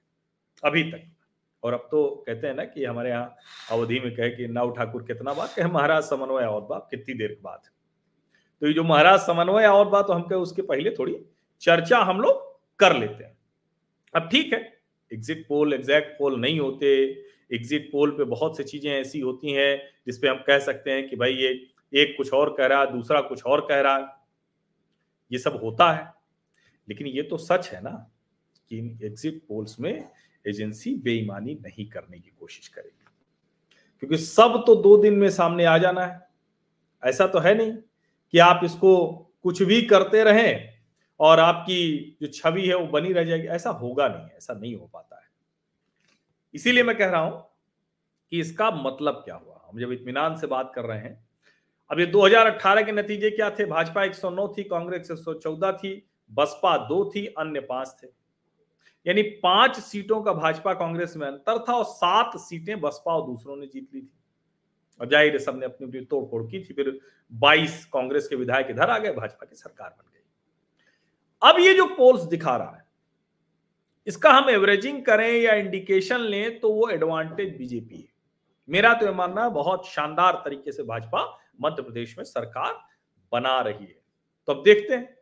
अभी 0.62 0.82
तक। 0.90 1.08
और 1.62 1.72
अब 1.72 1.86
तो 1.90 2.04
कहते 2.26 2.46
हैं 2.46 2.54
ना 2.54 2.64
कि 2.64 2.84
हमारे 2.84 3.10
यहाँ 3.10 3.36
अवधि 3.72 3.98
में 4.00 4.14
कहे 4.14 4.30
कि 4.30 4.46
नाव 4.48 4.70
ठाकुर 4.76 5.02
कितना 5.02 5.32
बात 5.34 5.52
कहे, 5.54 5.66
महाराज 5.68 6.02
समन्वय 6.04 6.44
और 6.44 6.60
बात 6.62 6.86
कितनी 6.90 7.14
देर 7.14 7.28
के 7.28 7.42
बाद। 7.42 7.68
तो 8.62 8.66
ये 8.66 8.72
जो 8.72 8.84
महाराज 8.84 9.20
समन्वय 9.20 9.66
और 9.66 9.88
बात 9.88 10.06
तो 10.06 10.12
हम 10.12 10.22
कहे, 10.22 10.38
उसके 10.38 10.62
पहले 10.62 10.90
थोड़ी 10.90 11.16
चर्चा 11.62 11.98
हम 12.00 12.20
लोग 12.20 12.40
कर 12.80 12.96
लेते 12.96 13.24
हैं। 13.24 13.36
अब 14.14 14.28
ठीक 14.32 14.52
है 14.52 14.60
एग्जिट 15.10 15.44
पोल 15.48 15.72
एग्जैक्ट 15.74 16.18
पोल 16.18 16.40
नहीं 16.40 16.58
होते 16.60 16.88
एग्जिट 17.52 17.88
पोल 17.92 18.10
पे 18.10 18.24
बहुत 18.26 18.56
सी 18.56 18.64
चीज़ें 18.64 18.90
ऐसी 18.92 19.20
होती 19.20 19.52
हैं 19.52 19.76
जिसपे 20.06 20.28
हम 20.28 20.42
कह 20.46 20.58
सकते 20.60 20.90
हैं 20.90 21.08
कि 21.08 21.16
भाई 21.16 21.32
ये 21.34 21.48
एक 21.92 22.14
कुछ 22.16 22.32
और 22.32 22.54
कह 22.58 22.66
रहा, 22.66 22.84
दूसरा 22.86 23.20
कुछ 23.20 23.42
और 23.44 23.60
कह 23.68 23.80
रहा, 23.80 23.98
ये 25.30 25.38
सब 25.38 25.58
होता 25.62 25.90
है। 25.92 26.06
लेकिन 26.88 27.06
ये 27.06 27.22
तो 27.22 27.36
सच 27.36 27.68
है 27.68 27.82
ना 27.82 28.10
कि 28.68 28.78
इन 28.78 28.98
एग्जिट 29.02 29.42
पोल्स 29.48 29.80
में 29.80 30.08
एजेंसी 30.46 30.94
बेईमानी 30.94 31.54
नहीं 31.54 31.88
करने 31.88 32.18
की 32.18 32.32
कोशिश 32.40 32.68
करेगी। 32.68 33.04
क्योंकि 33.98 34.16
सब 34.16 34.64
तो 34.66 34.74
दो 34.74 34.96
दिन 34.96 35.14
में 35.14 35.30
सामने 35.30 35.64
आ 35.64 35.78
जाना 35.78 36.06
है। 36.06 36.28
ऐसा 37.04 37.26
तो 37.26 37.38
है 37.38 37.54
नहीं 37.54 37.72
कि 38.32 38.38
आप 38.38 38.60
इसको 38.64 39.14
कुछ 39.42 39.62
भी 39.62 39.82
करते 39.82 40.24
रहें 40.24 40.78
और 41.20 41.40
आपकी 41.40 42.16
जो 42.22 42.28
छवि 42.28 42.68
है 42.68 42.76
वो 42.76 42.86
बनी 42.86 43.12
रह 43.12 43.24
जाएगी। 43.24 43.46
ऐसा 43.46 43.70
होगा 43.70 44.08
नहीं, 44.08 44.28
ऐसा 44.36 44.54
नहीं 44.54 44.74
हो 44.74 44.90
पाता 44.92 45.16
है। 45.16 45.22
इसीलिए 46.54 46.82
मैं 46.82 46.98
कह 46.98 47.06
रहा 47.06 47.20
हूँ 47.20 47.48
कि 48.30 48.40
इसका 48.40 48.70
मतलब 48.70 49.14
क्या 49.14 49.34
हुआ? 49.34 49.68
हम 49.68 49.80
जब 49.80 49.92
इतमान 49.92 50.36
से 50.36 50.46
बात 50.46 50.72
कर 50.74 50.84
रहे 50.84 50.98
हैं, 50.98 51.28
अब 51.90 52.00
ये 52.00 52.06
2018 52.06 52.82
के 52.82 52.92
नतीजे 52.92 53.30
क्या 53.30 53.50
थे? 53.50 53.64
भाजपा 53.64 54.04
109 54.04 54.54
थी, 54.58 54.62
कांग्रेस 54.62 55.10
114 55.10 55.72
थी 55.72 56.08
बसपा 56.32 56.76
दो 56.78 57.04
थी, 57.10 57.26
अन्य 57.28 57.60
पाँच 57.62 57.96
थे। 58.02 58.06
यानी 59.06 59.22
पाँच 59.42 59.78
सीटों 59.80 60.20
का 60.22 60.32
भाजपा 60.32 60.72
कांग्रेस 60.74 61.16
में 61.16 61.26
अंतर 61.26 61.58
था 61.68 61.72
और 61.72 61.84
सात 61.84 62.36
सीटें 62.38 62.80
बसपा 62.80 63.14
और 63.14 63.26
दूसरों 63.26 63.56
ने 63.56 63.66
जीत 63.66 63.88
ली 63.94 64.00
थी। 64.00 64.10
और 65.00 65.08
ज़ाहिर 65.08 65.32
है 65.32 65.38
सबने 65.38 65.66
अपनी 65.66 66.00
तोड़ 66.00 66.24
फोड़ 66.26 66.42
की 66.44 66.60
थी, 66.60 66.74
फिर 66.74 66.98
22 67.32 67.84
कांग्रेस 67.84 68.28
के 68.28 68.36
विधायक 68.36 68.66
इधर 68.70 68.90
आ 68.90 68.98
गए, 68.98 69.12
भाजपा 69.12 69.46
की 69.46 69.56
सरकार 69.56 69.88
बन 69.88 70.04
गई। 70.04 70.20
अब 71.42 71.60
ये 71.60 71.74
जो 71.74 71.86
पोल्स 71.86 72.22
दिखा 72.24 72.56
रहा 72.56 72.76
है, 72.76 72.84
इसका 74.06 74.30
हम 74.30 74.50
एवरेजिंग 74.50 75.04
करें 75.04 75.32
या 75.32 75.54
इंडिकेशन 75.54 76.20
लें 76.20 76.60
तो 76.60 76.72
वो 76.72 76.88
एडवांटेज 76.88 77.56
बीजेपी 77.56 77.96
है। 77.96 78.08
मेरा 78.68 78.92
तो 78.94 79.06
यह 79.06 79.12
मानना 79.12 79.44
है, 79.44 79.50
बहुत 79.50 79.86
शानदार 79.88 80.40
तरीके 80.44 80.72
से 80.72 80.82
भाजपा 80.82 81.24
मध्य 81.60 81.82
प्रदेश 81.82 82.16
में 82.18 82.24
सरकार 82.24 82.72
बना 83.32 83.60
रही 83.60 83.84
है। 83.84 84.00
तो 84.48 84.54
अब 84.54 84.62
देखते 84.62 84.94
हैं। 84.94 85.16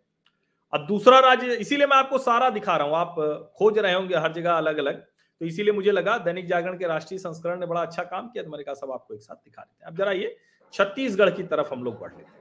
अब 0.72 0.86
दूसरा 0.86 1.18
राज्य, 1.20 1.54
इसीलिए 1.54 1.86
मैं 1.86 1.96
आपको 1.96 2.18
सारा 2.20 2.50
दिखा 2.50 2.76
रहा 2.76 2.86
हूँ। 2.86 2.96
आप 2.96 3.54
खोज 3.58 3.78
रहे 3.78 3.94
होंगे 3.94 4.16
हर 4.16 4.32
जगह 4.32 4.52
अलग 4.52 4.78
अलग 4.78 5.00
तो 5.40 5.46
इसीलिए 5.46 5.72
मुझे 5.72 5.90
लगा 5.92 6.16
दैनिक 6.20 6.46
जागरण 6.46 6.76
के 6.78 6.86
राष्ट्रीय 6.86 7.18
संस्करण 7.18 7.60
ने 7.60 7.66
बड़ा 7.66 7.82
अच्छा 7.82 8.02
काम 8.04 8.28
किया 8.28 8.44
तो 8.44 8.50
मैंने 8.50 8.64
कहा 8.64 8.74
सब 8.74 8.90
आपको 8.92 9.14
एक 9.14 9.20
साथ 9.22 9.34
दिखा 9.34 9.62
देते 9.62 9.84
हैं। 9.84 9.90
अब 9.90 9.96
जरा 9.98 10.12
ये 10.12 10.36
छत्तीसगढ़ 10.74 11.30
की 11.30 11.42
तरफ़ 11.44 11.72
हम 11.72 11.84
लोग 11.84 11.98
बढ़ 12.00 12.10
लेते 12.10 12.30
हैं। 12.30 12.38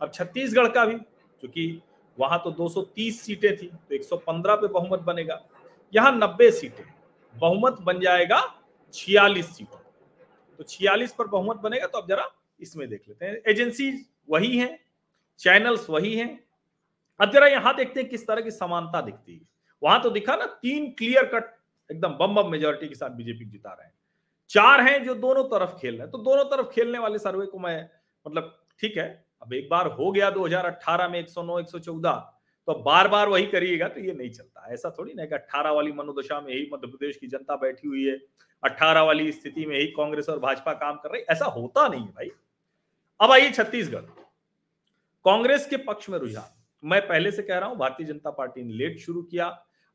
अब 0.00 0.10
छत्तीसगढ़ 0.10 0.68
का 0.68 0.84
भी, 0.84 0.94
क्योंकि 0.94 1.82
वहाँ 2.18 2.40
तो 2.44 2.50
230 2.52 3.20
सीटें 3.20 3.56
थी 3.56 3.66
तो 3.66 3.94
115 3.94 4.56
पे 4.56 4.68
बहुमत 4.68 5.00
बनेगा। 5.02 5.40
यहाँ 5.92 6.12
90 6.12 6.50
सीटें, 6.52 6.84
बहुमत 7.34 7.76
बन 7.82 8.00
जाएगा 8.00 8.40
46 8.94 9.46
सीटों 9.48 9.78
तो 10.58 10.64
46 10.64 11.12
पर 11.12 11.26
बहुमत 11.28 11.56
बनेगा 11.58 11.86
तो 11.86 11.98
अब 11.98 12.08
जरा 12.08 12.28
इसमें 12.60 12.88
देख 12.88 13.02
लेते 13.08 13.26
हैं। 13.26 13.40
एजेंसी 13.46 13.92
वही 14.30 14.56
है, 14.58 14.78
चैनल्स 15.40 15.88
वही 15.90 16.14
हैं 16.16 16.41
अब 17.22 17.30
जरा 17.30 17.46
यहाँ 17.46 17.74
देखते 17.76 18.00
हैं 18.00 18.08
किस 18.08 18.26
तरह 18.26 18.40
की 18.40 18.50
समानता 18.50 19.00
दिखती 19.00 19.34
है। 19.34 19.40
वहाँ 19.82 20.02
तो 20.02 20.10
दिखा 20.10 20.36
ना, 20.36 20.46
तीन 20.46 20.90
क्लियर 20.90 21.24
कट 21.24 21.54
एकदम 21.90 22.12
बम 22.12 22.34
बम 22.34 22.50
मेजोरिटी 22.50 22.88
के 22.88 22.94
साथ 22.94 23.10
बीजेपी 23.10 23.44
जिता 23.44 23.72
रहे 23.72 23.86
हैं। 23.86 23.94
चार 24.50 24.80
हैं 24.80 25.02
जो 25.04 25.14
दोनों 25.14 25.44
तरफ़ 25.44 25.76
खेल 25.80 25.94
रहे 25.94 26.02
हैं। 26.02 26.10
तो 26.10 26.18
दोनों 26.18 26.44
तरफ़ 26.44 26.68
खेलने 26.68 26.98
वाले 26.98 27.18
सर्वे 27.18 27.46
को 27.46 27.58
मैं 27.58 27.88
मतलब 28.26 28.58
ठीक 28.80 28.96
है, 28.96 29.24
अब 29.42 29.52
एक 29.52 29.68
बार 29.70 29.86
हो 29.88 30.10
गया 30.12 30.30
2018 30.30 31.08
में 31.08 31.18
109 31.18 31.58
114 31.58 32.12
तो 32.68 32.74
बार 32.82 33.08
बार 33.08 33.28
वही 33.28 33.46
करिएगा 33.46 33.88
तो 33.88 34.00
ये 34.00 34.12
नहीं 34.12 34.30
चलता। 34.30 34.66
ऐसा 34.72 34.90
थोड़ी 34.98 35.14
ना 35.14 35.24
कि 35.24 35.34
अट्ठारह 35.34 35.70
वाली 35.70 35.92
मनोदशा 35.92 36.40
में 36.40 36.52
ही 36.54 36.68
मध्य 36.72 36.86
प्रदेश 36.86 37.16
की 37.16 37.26
जनता 37.26 37.56
बैठी 37.56 37.88
हुई 37.88 38.04
है, 38.04 38.16
अट्ठारह 38.62 39.02
वाली 39.02 39.30
स्थिति 39.32 39.66
में 39.66 39.78
ही 39.78 39.86
कांग्रेस 39.86 40.28
और 40.28 40.38
भाजपा 40.38 40.72
काम 40.74 40.96
कर 40.96 41.10
रही 41.10 41.22
ऐसा 41.30 41.44
होता 41.46 41.86
नहीं 41.88 42.00
है 42.00 42.08
भाई। 42.08 42.30
अब 43.20 43.32
आइए 43.32 43.50
छत्तीसगढ़। 43.50 44.10
कांग्रेस 45.24 45.66
के 45.66 45.76
पक्ष 45.76 46.08
में 46.10 46.18
रुझान। 46.18 46.61
मैं 46.82 47.00
पहले 47.08 47.30
से 47.30 47.42
कह 47.42 47.58
रहा 47.58 47.68
हूँ, 47.68 47.76
भारतीय 47.78 48.06
जनता 48.06 48.30
पार्टी 48.30 48.62
ने 48.62 48.72
लेट 48.72 48.98
शुरू 48.98 49.22
किया। 49.22 49.46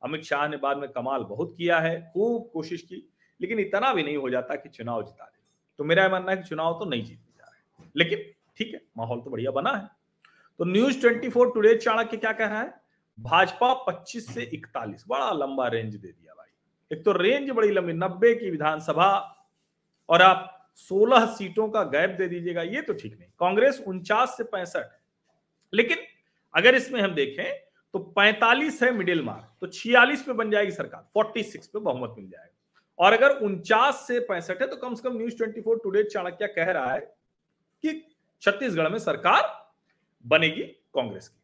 अमित 0.02 0.24
शाह 0.24 0.48
ने 0.48 0.58
बाद 0.58 0.78
में 0.78 0.90
कमाल 0.90 1.24
बहुत 1.24 1.54
किया 1.58 1.80
है, 1.80 2.00
खूब 2.14 2.50
कोशिश 2.54 2.82
की, 2.82 3.10
लेकिन 3.42 3.60
इतना 3.60 3.94
भी 3.94 4.04
नहीं 4.04 4.18
हो 4.18 4.30
जाता 4.30 4.56
कि 4.56 4.70
चुनाव 4.70 5.04
जिता 5.04 5.26
दे। 5.26 5.40
तो 5.78 5.84
मेरा 5.84 6.10
मानना 6.10 6.32
है 6.32 6.38
कि 6.38 6.44
चुनाव 6.44 6.74
तो 6.74 6.86
नहीं 6.86 7.04
जीतने 7.04 7.34
जा 7.38 7.52
रहे 7.52 7.90
लेकिन 7.96 8.20
ठीक 8.58 8.74
है, 8.74 8.82
माहौल 8.98 9.22
तो 9.22 9.30
बढ़िया 9.30 9.52
बना 9.52 9.72
है। 9.72 9.90
तो 10.60 10.66
न्यूज़ 10.66 11.00
24 11.02 11.54
टुडे 11.54 11.76
चाणक्य 11.76 12.18
क्या 12.18 12.32
कह 12.32 12.48
रहा 12.48 12.62
है? 12.62 12.74
भाजपा 13.20 13.74
25 13.74 14.34
से 14.34 14.42
41 14.54 15.06
बड़ा 15.08 15.32
लंबा 15.32 15.68
रेंज 15.68 15.96
दे 15.96 16.08
दिया 16.08 16.34
भाई। 16.34 16.98
एक 16.98 17.06
तो 17.06 17.12
रेंज 17.12 17.50
बड़ी 17.50 17.72
लंबी, 17.72 17.94
नब्बे 17.94 18.34
की 18.36 18.50
विधानसभा, 18.50 19.10
और 20.10 20.22
आप 20.22 20.70
16 20.76 21.26
सीटों 21.26 21.70
का 21.70 21.84
गैप 21.84 22.10
दे 22.10 22.28
दीजिएगा, 22.28 22.62
ये 22.62 22.82
तो 22.82 22.94
ठीक 22.94 23.18
नहीं। 23.20 23.30
कांग्रेस 23.40 23.84
उनचास 23.88 24.36
से 24.38 24.44
पैंसठ, 24.44 24.86
लेकिन 25.74 25.98
अगर 26.58 26.76
इसमें 26.76 27.00
हम 27.02 27.14
देखें 27.16 27.46
तो 27.94 28.00
45 28.18 28.82
है 28.84 28.92
मिडिल 28.92 29.22
मार्क 29.24 29.56
तो 29.62 29.68
46 29.70 30.22
पे 30.22 30.34
बन 30.34 30.52
जाएगी 30.52 30.72
सरकार 30.72 31.08
46 31.16 31.68
पे 31.68 31.80
बहुमत 31.80 32.16
मिल 32.18 32.30
जाएगा। 32.30 32.54
और 33.00 33.14
अगर 33.14 33.38
उनचास 33.40 34.04
से 34.08 34.20
पैंसठ 34.22 34.62
है 34.62 34.68
तो 34.68 34.76
कम 34.78 34.94
से 34.96 35.08
कम 35.10 35.18
न्यूज़ 35.18 35.36
24 35.36 35.76
टुडे 35.84 36.04
चाणक्य 36.04 36.48
कह 36.48 36.72
रहा 36.72 36.94
है 36.94 37.00
कि 37.00 38.02
छत्तीसगढ़ 38.44 38.90
में 38.90 38.98
सरकार 39.00 39.44
बनेगी 40.26 40.64
कांग्रेस 40.96 41.28
की। 41.28 41.42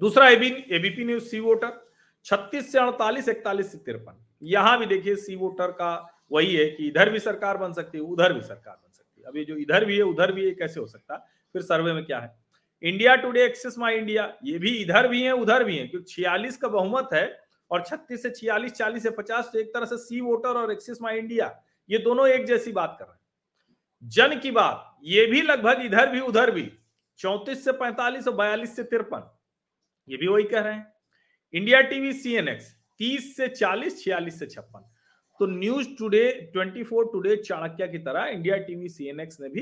दूसरा 0.00 0.28
एबीपी 0.28 1.04
न्यूज़ 1.04 1.24
सी 1.24 1.40
वोटर 1.40 1.80
छत्तीस 2.26 2.72
से 2.72 2.78
अड़तालीस, 2.78 3.28
इकतालीस 3.28 3.72
से 3.72 3.78
तिरपन। 3.78 4.24
यहाँ 4.42 4.78
भी 4.78 4.86
देखिए 4.86 5.16
सी 5.16 5.36
वोटर 5.36 5.70
का 5.72 5.92
वही 6.32 6.54
है 6.54 6.68
कि 6.70 6.86
इधर 6.88 7.10
भी 7.10 7.18
सरकार 7.18 7.56
बन 7.56 7.72
सकती 7.72 7.98
है, 7.98 8.04
उधर 8.04 8.32
भी 8.32 8.40
सरकार 8.40 8.74
बन 8.74 8.92
सकती 8.92 9.22
है। 9.22 9.38
ये 9.38 9.44
जो 9.44 9.56
इधर 9.56 9.84
भी 9.84 9.96
है, 9.96 10.02
उधर 10.02 10.32
भी 10.32 10.44
है 10.44 10.50
कैसे 10.52 10.80
हो 10.80 10.86
सकता 10.86 11.16
फिर 11.54 11.62
सर्वे 11.62 11.92
में 11.92 12.04
क्या 12.04 12.18
है? 12.20 12.34
India 12.82 13.14
Today, 13.16 13.44
Axis 13.44 13.74
My 13.78 13.96
India, 13.96 14.32
ये 14.44 14.58
भी 14.58 14.70
इधर 14.76 15.08
भी 15.08 15.22
है, 15.22 15.32
उधर 15.32 15.64
भी 15.64 15.76
है, 15.76 15.86
क्योंकि 15.86 16.12
छियालीस 16.12 16.56
का 16.56 16.68
बहुमत 16.68 17.08
है 17.12 17.40
और 17.70 17.82
छत्तीस 17.82 18.22
से 18.22 18.30
छियालीस, 18.30 18.72
चालीस 18.72 19.02
से 19.02 19.10
पचास 19.10 19.50
तो 19.52 19.58
एक 19.58 19.74
तरह 19.74 19.86
से 19.86 19.96
सी 19.98 20.20
वोटर 20.20 20.60
और 20.60 20.72
एक्सिस 20.72 21.02
माई 21.02 21.18
इंडिया, 21.18 21.54
ये 21.88 21.98
दोनों 21.98 22.28
एक 22.28 22.44
जैसी 22.46 22.72
बात 22.72 22.96
कर 22.98 23.04
रहे 23.04 23.12
हैं। 23.12 24.10
जन 24.10 24.38
की 24.40 24.50
बात, 24.50 24.98
ये 25.04 25.26
भी 25.26 25.42
लगभग 25.42 25.84
इधर 25.84 26.10
भी, 26.10 26.20
उधर 26.20 26.50
भी, 26.50 26.70
चौतीस 27.18 27.64
से 27.64 27.72
पैंतालीस 27.74 28.28
और 28.28 28.34
बयालीस 28.36 28.76
से 28.76 28.82
तिरपन, 28.84 29.30
ये 30.08 30.16
भी 30.16 30.26
वही 30.26 30.44
कह 30.44 30.60
रहे 30.60 30.74
हैं। 30.74 30.92
India 31.54 31.80
TV 31.82 32.12
C 32.12 32.34
N 32.34 32.48
X 32.48 32.72
तीस 33.00 33.36
से 33.36 33.48
चालीस, 33.48 34.02
छियालीस 34.04 34.38
से 34.38 34.46
छप्पन 34.46 34.90
तो 35.40 35.46
न्यूज़ 35.46 35.88
टुडे 35.98 36.52
24 36.54 37.04
टुडे, 37.12 37.36
चाणक्य 37.36 37.86
की 37.88 37.98
तरह 37.98 38.24
इंडिया 38.24 38.56
टीवी 38.56 38.88
सीएनएक्स 38.88 39.40
ने 39.40 39.48
भी 39.48 39.60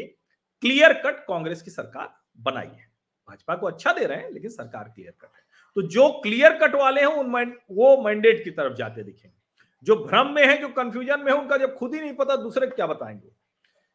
क्लियर 0.63 0.93
कट 0.95 1.21
कांग्रेस 1.27 1.63
की 1.63 1.71
सरकार 1.71 2.09
बनाई 2.43 2.67
है। 2.67 2.88
भाजपा 3.29 3.55
को 3.55 3.67
अच्छा 3.67 3.93
दे 3.93 4.05
रहे 4.05 4.19
हैं, 4.19 4.31
लेकिन 4.31 4.51
सरकार 4.51 4.85
क्लियर 4.85 5.13
कट 5.21 5.37
है। 5.37 5.43
तो 5.77 5.83
जो 5.83 6.09
क्लियर 6.23 6.53
कट 6.59 6.75
वाले 6.75 7.01
हैं, 7.01 7.09
उन 7.09 7.53
वो 7.71 8.03
मैंडेट 8.03 8.45
की 8.45 8.51
तरफ़ 8.51 8.75
जाते 8.75 9.03
दिखेंगे। 9.03 9.37
जो 9.85 9.97
भ्रम 9.97 10.27
में 10.27 10.47
है, 10.47 10.57
जो 10.59 10.69
कंफ्यूजन 10.69 11.21
में 11.21 11.33
है, 11.33 11.39
उनका 11.39 11.57
जब 11.57 11.75
खुद 11.75 11.95
ही 11.95 12.01
नहीं 12.01 12.13
पता, 12.13 12.37
दूसरे 12.37 12.67
क्या 12.67 12.87
बताएँगे? 12.87 13.29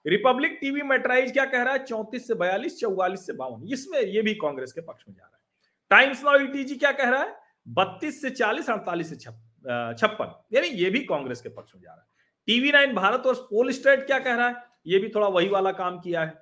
रिपब्लिक 0.05 0.57
टीवी 0.61 0.81
मेट्राइज 0.81 1.31
क्या 1.31 1.45
कह 1.45 1.63
रहा 1.63 1.73
है? 1.73 1.83
चौंतीस 1.85 2.27
से 2.27 2.33
बयालीस, 2.33 2.79
चौवालीस 2.79 3.25
से 3.25 3.33
बावन। 3.33 3.67
इसमें 3.67 3.99
ये 4.01 4.21
भी 4.21 4.33
कांग्रेस 4.33 4.73
के 4.73 4.81
पक्ष 4.81 5.03
में 5.09 5.15
जा 5.15 5.23
रहा 5.23 5.35
है। 5.35 5.41
टाइम्स 5.89 6.23
नाउ 6.23 6.39
ईटीजी 6.39 6.75
क्या 6.75 6.91
कह 6.91 7.09
रहा 7.09 7.23
है? 7.23 7.35
बत्तीस 7.67 8.21
से 8.21 8.29
चालीस, 8.29 8.69
अड़तालीस 8.69 9.09
से 9.09 9.15
छप्पन। 9.15 10.33
यानी 10.53 10.67
ये 10.67 10.89
भी 10.89 10.99
कांग्रेस 10.99 11.41
के 11.41 11.49
पक्ष 11.49 11.75
में 11.75 11.81
जा 11.81 11.91
रहा 11.91 12.01
है। 12.01 12.07
टीवी 12.47 12.71
नाइन 12.71 12.93
भारत 12.95 13.25
और 13.25 13.35
पोल 13.49 13.71
स्टेट 13.71 14.05
क्या 14.07 14.19
कह 14.19 14.35
रहा 14.35 14.47
है? 14.47 14.55
ये 14.87 14.99
भी 14.99 15.09
थोड़ा 15.09 15.27
वही 15.27 15.47
वाला 15.49 15.71
काम 15.71 15.99
किया 15.99 16.21
है। 16.21 16.33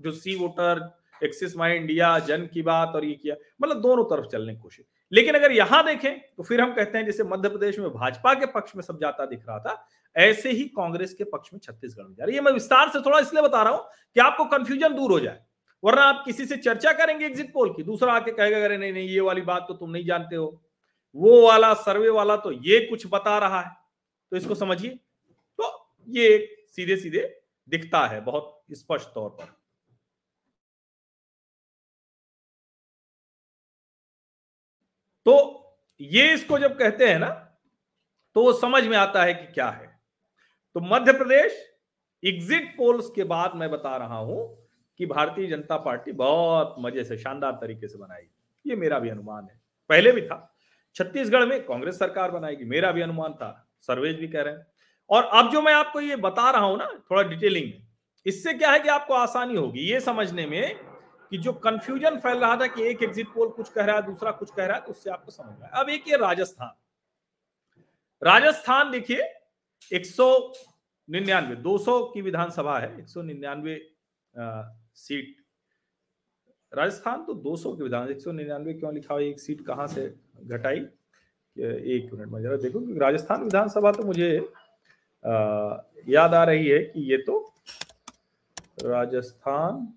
जो 0.00 0.10
C 0.10 0.34
voter 0.34 0.80
Axis 1.20 1.56
My 1.56 1.76
India 1.76 2.18
जन 2.20 2.46
की 2.46 2.62
बात 2.62 2.92
और 2.94 3.04
ये 3.04 3.14
किया। 3.14 3.34
मतलब 3.62 3.80
दोनों 3.82 4.04
तरफ़ 4.06 4.26
चलने 4.26 4.54
की 4.54 4.60
कोशिश। 4.60 4.84
लेकिन 5.12 5.34
अगर 5.34 5.52
यहाँ 5.52 5.84
देखें 5.84 6.18
तो 6.18 6.42
फिर 6.42 6.60
हम 6.60 6.74
कहते 6.74 6.98
हैं, 6.98 7.04
जैसे 7.06 7.24
मध्य 7.24 7.48
प्रदेश 7.48 7.78
में 7.78 7.88
भाजपा 7.90 8.34
के 8.34 8.46
पक्ष 8.48 8.76
में 8.76 8.82
सब 8.82 9.00
जाता 9.00 9.26
दिख 9.26 9.44
रहा 9.48 9.58
था, 9.58 9.86
ऐसे 10.16 10.50
ही 10.50 10.64
कांग्रेस 10.70 11.14
के 11.14 11.24
पक्ष 11.26 11.52
में 11.52 11.60
छत्तीसगढ़ 11.60 12.04
में 12.04 12.14
जा 12.14 12.24
रही 12.24 12.36
है। 12.36 12.42
मैं 12.42 12.52
विस्तार 12.52 12.88
से 12.88 13.00
थोड़ा 13.00 13.18
इसलिए 13.18 13.42
बता 13.42 13.62
रहा 13.62 13.72
हूँ 13.72 13.84
कि 14.16 14.20
आपको 14.20 14.44
कंफ्यूजन 14.48 14.94
दूर 14.94 15.12
हो 15.12 15.20
जाए, 15.20 15.40
वरना 15.82 16.02
आप 16.02 16.22
किसी 16.26 16.46
से 16.46 16.56
चर्चा 16.56 16.92
करेंगे 16.92 17.26
एग्जिट 17.26 17.52
पोल 17.52 17.72
की, 17.74 17.82
दूसरा 17.82 18.12
आके 18.12 18.30
कहेगा, 18.30 18.64
अरे 18.64 18.76
नहीं 18.76 18.92
नहीं, 18.92 19.08
ये 19.08 19.20
वाली 19.20 19.40
बात 19.42 19.64
तो 19.68 19.74
तुम 19.74 19.90
नहीं 19.90 20.06
जानते 20.06 20.36
हो। 20.36 20.62
वो 21.16 21.40
वाला 21.42 21.72
सर्वे 21.74 22.08
वाला 22.10 22.36
तो 22.36 22.52
ये 22.52 22.80
कुछ 22.80 23.06
बता 23.06 23.38
रहा 23.38 23.60
है। 23.60 23.70
तो 24.32 24.36
इसको 24.36 24.54
समझिए। 24.54 24.90
तो 25.58 25.68
ये 26.08 26.56
सीधे 26.68 26.96
सीधे 26.96 27.22
दिखता 27.68 28.06
है 28.06 28.20
बहुत 28.20 28.62
स्पष्ट 28.72 29.08
तौर 29.08 29.30
पर। 29.30 29.55
तो 35.26 35.34
ये 36.00 36.32
इसको 36.34 36.58
जब 36.58 36.78
कहते 36.78 37.08
हैं 37.08 37.18
ना 37.18 37.28
तो 38.36 38.42
वो 38.42 38.52
समझ 38.52 38.82
में 38.84 38.96
आता 38.96 39.22
है 39.22 39.34
कि 39.34 39.46
क्या 39.52 39.68
है। 39.68 39.86
तो 40.76 40.80
मध्य 40.84 41.12
प्रदेश 41.12 41.52
एग्जिट 42.22 42.66
पोल्स 42.76 43.10
के 43.10 43.24
बाद 43.24 43.52
मैं 43.56 43.70
बता 43.70 43.96
रहा 43.96 44.18
हूँ 44.18 44.46
कि 45.00 45.06
भारतीय 45.06 45.46
जनता 45.46 45.76
पार्टी 45.76 46.12
बहुत 46.12 46.74
मज़े 46.78 47.04
से, 47.04 47.16
शानदार 47.18 47.52
तरीके 47.52 47.88
से 47.88 47.98
बनाएगी। 47.98 48.70
ये 48.70 48.76
मेरा 48.76 48.98
भी 48.98 49.08
अनुमान 49.08 49.44
है। 49.44 49.60
पहले 49.90 50.12
भी 50.12 50.22
था। 50.22 50.38
छत्तीसगढ़ 50.96 51.44
में 51.44 51.64
कांग्रेस 51.66 51.98
सरकार 51.98 52.30
बनाएगी, 52.30 52.64
मेरा 52.64 52.92
भी 52.92 53.02
अनुमान 53.02 53.32
था। 53.32 53.68
सर्वेज 53.80 54.16
भी 54.16 54.28
कह 54.28 54.42
रहे 54.42 54.54
हैं। 54.54 54.66
और 55.10 55.24
अब 55.34 55.50
जो 55.52 55.62
मैं 55.62 55.72
आपको 55.72 56.00
ये 56.00 56.16
बता 56.18 56.50
रहा 56.50 56.64
हूँ 56.64 56.78
ना, 56.78 56.86
थोड़ा 57.10 57.22
डिटेलिंग 57.22 57.66
में, 57.66 57.86
इससे 58.26 58.54
क्या 58.54 58.70
है 58.70 58.80
कि 58.80 58.88
आपको 58.88 59.14
आसानी 59.14 59.56
होगी 59.56 59.80
ये 59.82 60.00
समझने 60.00 60.46
में 60.46 60.78
कि 61.30 61.38
जो 61.38 61.52
कंफ्यूजन 61.52 62.18
फैल 62.18 62.38
रहा 62.38 62.56
था 62.56 62.66
कि 62.66 62.82
एक 62.82 63.02
एग्जिट 63.02 63.28
पोल 63.28 63.48
कुछ 63.48 63.68
कह 63.68 63.84
रहा 63.84 63.96
है 63.96 64.02
दूसरा 64.02 64.30
कुछ 64.30 64.50
कह 64.50 64.66
रहा 64.66 64.76
है 64.76 64.82
तो 64.82 64.90
उससे 64.90 65.10
आपको 65.10 65.30
समझ 65.30 65.60
में 65.60 65.68
अब 65.68 65.88
एक 65.88 66.08
ये 66.08 66.16
राजस्थान। 66.16 66.70
राजस्थान 68.22 68.90
देखिए 68.90 69.22
एक 69.92 70.06
सौ 70.06 70.52
निन्यानवे 71.10 71.56
दो 71.56 71.78
सौ 71.78 72.04
की 72.04 72.20
विधानसभा 72.20 72.78
है 72.78 72.98
एक 72.98 73.08
सौ 73.08 73.22
निन्यानवे 73.22 73.90
सीट 74.94 75.36
राजस्थान 76.74 77.24
तो 77.24 77.34
200 77.34 77.76
की 77.76 77.82
विधान 77.82 78.08
एक 78.08 78.20
सौ 78.20 78.32
निन्यानवे 78.32 78.74
क्यों 78.74 78.94
लिखा 78.94 79.14
हुआ 79.14 79.22
एक 79.22 79.40
सीट 79.40 79.66
कहाँ 79.66 79.86
से 79.86 80.14
घटाई? 80.44 80.78
एक 81.56 82.10
मिनट 82.12 82.28
में 82.28 82.42
जरा 82.42 82.56
देखो 82.56 82.80
क्योंकि 82.80 82.98
राजस्थान 82.98 83.42
विधानसभा 83.42 83.92
तो 83.92 84.02
मुझे 84.02 84.38
आ, 85.26 85.32
याद 86.08 86.34
आ 86.34 86.44
रही 86.44 86.68
है 86.68 86.78
कि 86.78 87.10
ये 87.10 87.18
तो 87.18 87.54
राजस्थान 88.84 89.94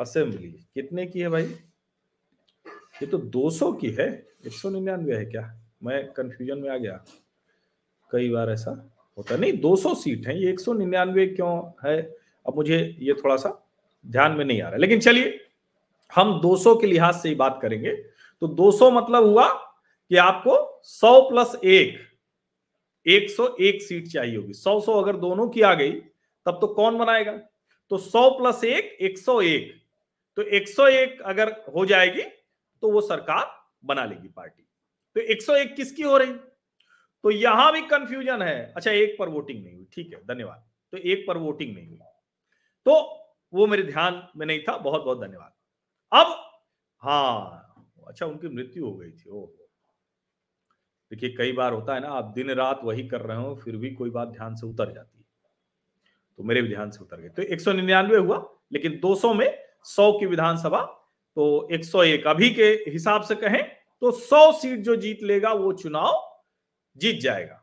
असेंबली। 0.00 0.48
कितने 0.74 1.06
की 1.06 1.20
है 1.20 1.28
भाई? 1.28 1.44
ये 3.02 3.06
तो 3.06 3.18
200 3.18 3.72
की 3.72 3.90
है। 3.90 4.06
एक 4.46 4.52
सौ 4.52 4.70
निन्यानवे 4.70 5.16
है 5.16 5.24
क्या? 5.24 5.60
मैं 5.82 6.12
कंफ्यूजन 6.12 6.58
में 6.58 6.70
आ 6.70 6.76
गया। 6.76 7.04
कई 8.10 8.28
बार 8.30 8.50
ऐसा 8.50 8.70
होता 9.18 9.36
नहीं 9.36 9.52
200 9.52 9.94
सीट 9.94 10.26
है। 10.26 10.42
ये 10.42 10.50
एक 10.50 10.60
सौ 10.60 10.72
निन्यानवे 10.72 11.26
क्यों 11.26 11.70
है? 11.84 12.00
अब 12.46 12.56
मुझे 12.56 12.96
ये 13.00 13.12
थोड़ा 13.12 13.36
सा 13.36 13.66
ध्यान 14.06 14.32
में 14.32 14.44
नहीं 14.44 14.62
आ 14.62 14.68
रहा 14.68 14.76
लेकिन 14.76 15.00
चलिए, 15.00 15.40
हम 16.14 16.40
200 16.40 16.74
के 16.76 16.86
लिहाज 16.86 17.14
से 17.14 17.28
ही 17.28 17.34
बात 17.34 17.58
करेंगे। 17.62 17.92
तो 18.42 18.48
200 18.48 18.90
मतलब 18.90 19.24
हुआ 19.24 19.48
कि 20.10 20.16
आपको 20.16 20.56
100 20.84 21.20
प्लस 21.28 21.56
एक 21.64 21.98
101 23.06 23.82
सीट 23.82 24.08
चाहिए 24.08 24.36
होगी। 24.36 24.52
100 24.52 24.80
100 24.80 24.92
अगर 24.92 25.16
दोनों 25.16 25.48
की 25.48 25.60
आ 25.60 25.74
गई, 25.74 25.92
तब 26.46 26.58
तो 26.60 26.66
कौन 26.66 26.98
बनाएगा? 26.98 27.32
तो 27.90 27.98
100 27.98 28.30
प्लस 28.30 28.64
एक 28.64 28.96
101 29.00 29.79
तो 30.36 30.42
101 30.42 31.20
अगर 31.22 31.50
हो 31.74 31.84
जाएगी 31.86 32.22
तो 32.82 32.90
वो 32.92 33.00
सरकार 33.00 33.44
बना 33.84 34.04
लेगी 34.04 34.28
पार्टी। 34.28 34.62
तो 35.16 35.20
101 35.32 35.74
किसकी 35.76 36.02
हो 36.02 36.16
रही? 36.16 36.32
तो 37.24 37.30
यहाँ 37.30 37.72
भी 37.72 37.80
कंफ्यूजन 37.82 38.42
है। 38.42 38.72
अच्छा 38.76 38.90
एक 38.90 39.16
पर 39.18 39.28
वोटिंग 39.28 39.62
नहीं 39.64 39.74
हुई, 39.74 39.86
ठीक 39.92 40.12
है, 40.14 40.20
धन्यवाद। 40.26 40.64
तो 40.92 40.98
एक 40.98 41.24
पर 41.28 41.38
वोटिंग 41.38 41.74
नहीं 41.74 41.88
हुई। 41.88 41.98
तो 42.86 42.94
वो 43.52 43.66
मेरे 43.66 43.82
ध्यान 43.82 44.22
में 44.36 44.46
नहीं 44.46 44.60
था 44.60 44.76
बहुत 44.78 45.02
बहुत 45.04 45.20
धन्यवाद। 45.20 45.52
अब 46.12 46.36
हाँ 47.02 47.66
अच्छा 48.06 48.26
उनकी 48.26 48.48
मृत्यु 48.48 48.84
हो 48.84 48.94
गई 48.96 49.10
थी 49.10 49.30
ओ 49.30 49.46
देखिए, 51.12 51.30
कई 51.30 51.52
बार 51.52 51.72
होता 51.72 51.94
है 51.94 52.00
ना, 52.00 52.08
आप 52.08 52.24
दिन 52.34 52.50
रात 52.50 52.80
वही 52.84 53.06
कर 53.08 53.20
रहे 53.20 53.36
हो, 53.36 53.54
फिर 53.54 53.76
भी 53.76 53.90
कोई 53.90 54.10
बात 54.10 54.28
ध्यान 54.28 54.54
से 54.54 54.66
उतर 54.66 54.92
जाती 54.92 55.18
है। 55.18 55.24
तो 56.38 56.42
मेरे 56.42 56.62
भी 56.62 56.68
ध्यान 56.68 56.90
से 56.90 57.02
उतर 57.04 57.20
गए 57.20 57.28
तो 57.28 57.42
एक 57.42 57.60
सौ 57.60 57.72
निन्यानवे 57.72 58.16
हुआ, 58.16 58.36
लेकिन 58.72 58.98
200 59.00 59.32
में 59.34 59.46
सौ 59.86 60.12
की 60.12 60.26
विधानसभा 60.26 60.80
तो 61.36 61.68
101 61.72 62.26
अभी 62.26 62.50
के 62.50 62.64
हिसाब 62.88 63.22
से 63.22 63.34
कहें 63.34 63.62
तो 64.02 64.10
100 64.12 64.52
सीट 64.52 64.80
जो 64.80 64.96
जीत 64.96 65.22
लेगा, 65.22 65.52
वो 65.52 65.72
चुनाव 65.72 66.42
जीत 66.96 67.20
जाएगा। 67.20 67.62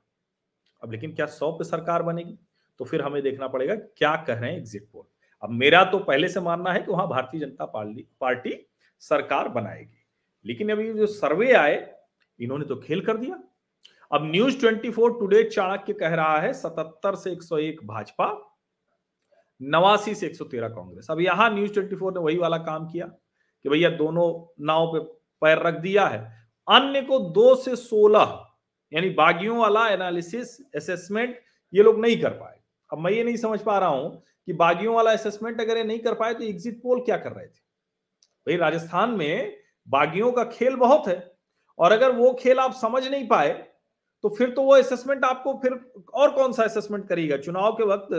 अब 0.81 0.91
लेकिन 0.91 1.13
क्या 1.15 1.25
100 1.25 1.51
पे 1.51 1.63
सरकार 1.63 2.03
बनेगी? 2.03 2.37
तो 2.79 2.85
फिर 2.85 3.01
हमें 3.01 3.21
देखना 3.23 3.47
पड़ेगा 3.47 3.75
क्या 3.75 4.15
कह 4.17 4.33
रहे 4.33 4.51
हैं 4.51 4.57
एग्जिट 4.57 4.87
पोल 4.93 5.03
अब 5.43 5.49
मेरा 5.49 5.83
तो 5.83 5.99
पहले 5.99 6.29
से 6.29 6.39
मानना 6.39 6.71
है 6.73 6.79
कि 6.79 6.91
वहाँ 6.91 7.07
भारतीय 7.07 7.39
जनता 7.41 7.65
पार्टी 7.65 8.53
सरकार 9.01 9.47
बनाएगी। 9.49 10.05
लेकिन 10.45 10.71
अभी 10.71 10.93
जो 10.93 11.05
सर्वे 11.07 11.51
आए, 11.53 11.75
इन्होंने 12.39 12.65
तो 12.65 12.75
खेल 12.75 13.01
कर 13.01 13.17
दिया। 13.17 13.39
अब 14.11 14.25
न्यूज़ 14.31 14.57
24 14.57 15.19
टुडे 15.19 15.43
चाणक्य 15.43 15.93
कह 15.93 16.15
रहा 16.15 16.39
है 16.39 16.53
77 16.53 17.15
से 17.15 17.31
101 17.31 17.83
भाजपा 17.85 18.27
नवासी 19.61 20.13
से 20.15 20.27
113 20.27 20.67
कांग्रेस। 20.69 21.07
अब 21.09 21.19
यहाँ 21.21 21.49
न्यूज़ 21.49 21.71
24 21.73 22.11
ने 22.11 22.19
वही 22.19 22.37
वाला 22.37 22.57
काम 22.59 22.87
किया 22.87 23.05
कि 23.05 23.69
भैया 23.69 23.89
दोनों 23.91 24.27
नाव 24.65 24.87
पे 24.87 24.99
पैर 25.41 25.61
रख 25.61 25.79
दिया 25.81 26.05
है। 26.07 26.19
अन्य 26.67 27.01
को 27.01 27.19
दो 27.31 27.53
से 27.55 27.75
सोलह, 27.75 28.43
यानी 28.91 29.09
बागियों 29.11 29.57
वाला 29.57 29.87
एनालिसिस 29.89 30.57
असेसमेंट 30.75 31.37
ये 31.73 31.83
लोग 31.83 31.99
नहीं 31.99 32.21
कर 32.21 32.29
पाए। 32.31 32.59
अब 32.89 32.99
मैं 32.99 33.11
ये 33.11 33.23
नहीं 33.23 33.37
समझ 33.37 33.59
पा 33.61 33.77
रहा 33.79 33.89
हूँ 33.89 34.23
कि 34.47 34.53
बागियों 34.55 34.95
वाला 34.95 35.11
असेसमेंट 35.11 35.61
अगर 35.61 35.77
ये 35.77 35.83
नहीं 35.83 35.99
कर 35.99 36.13
पाए 36.13 36.33
तो 36.33 36.43
एग्जिट 36.43 36.81
पोल 36.83 36.99
क्या 37.01 37.17
कर 37.17 37.31
रहे 37.31 37.45
थे? 37.45 37.59
भाई 38.47 38.57
राजस्थान 38.57 39.09
में 39.11 39.57
बागियों 39.87 40.31
का 40.31 40.43
खेल 40.45 40.75
बहुत 40.75 41.07
है 41.07 41.17
और 41.79 41.91
अगर 41.91 42.11
वो 42.11 42.31
खेल 42.39 42.59
आप 42.59 42.73
समझ 42.75 43.07
नहीं 43.07 43.27
पाए 43.27 43.49
तो 44.23 44.29
फिर 44.29 44.49
तो 44.49 44.63
वो 44.63 44.75
असेसमेंट 44.75 45.25
आपको 45.25 45.53
फिर 45.63 45.73
और 46.13 46.31
कौन 46.31 46.53
सा 46.53 46.63
असेसमेंट 46.63 47.07
करेगा? 47.07 47.37
चुनाव 47.37 47.71
के 47.73 47.83
वक्त 47.85 48.13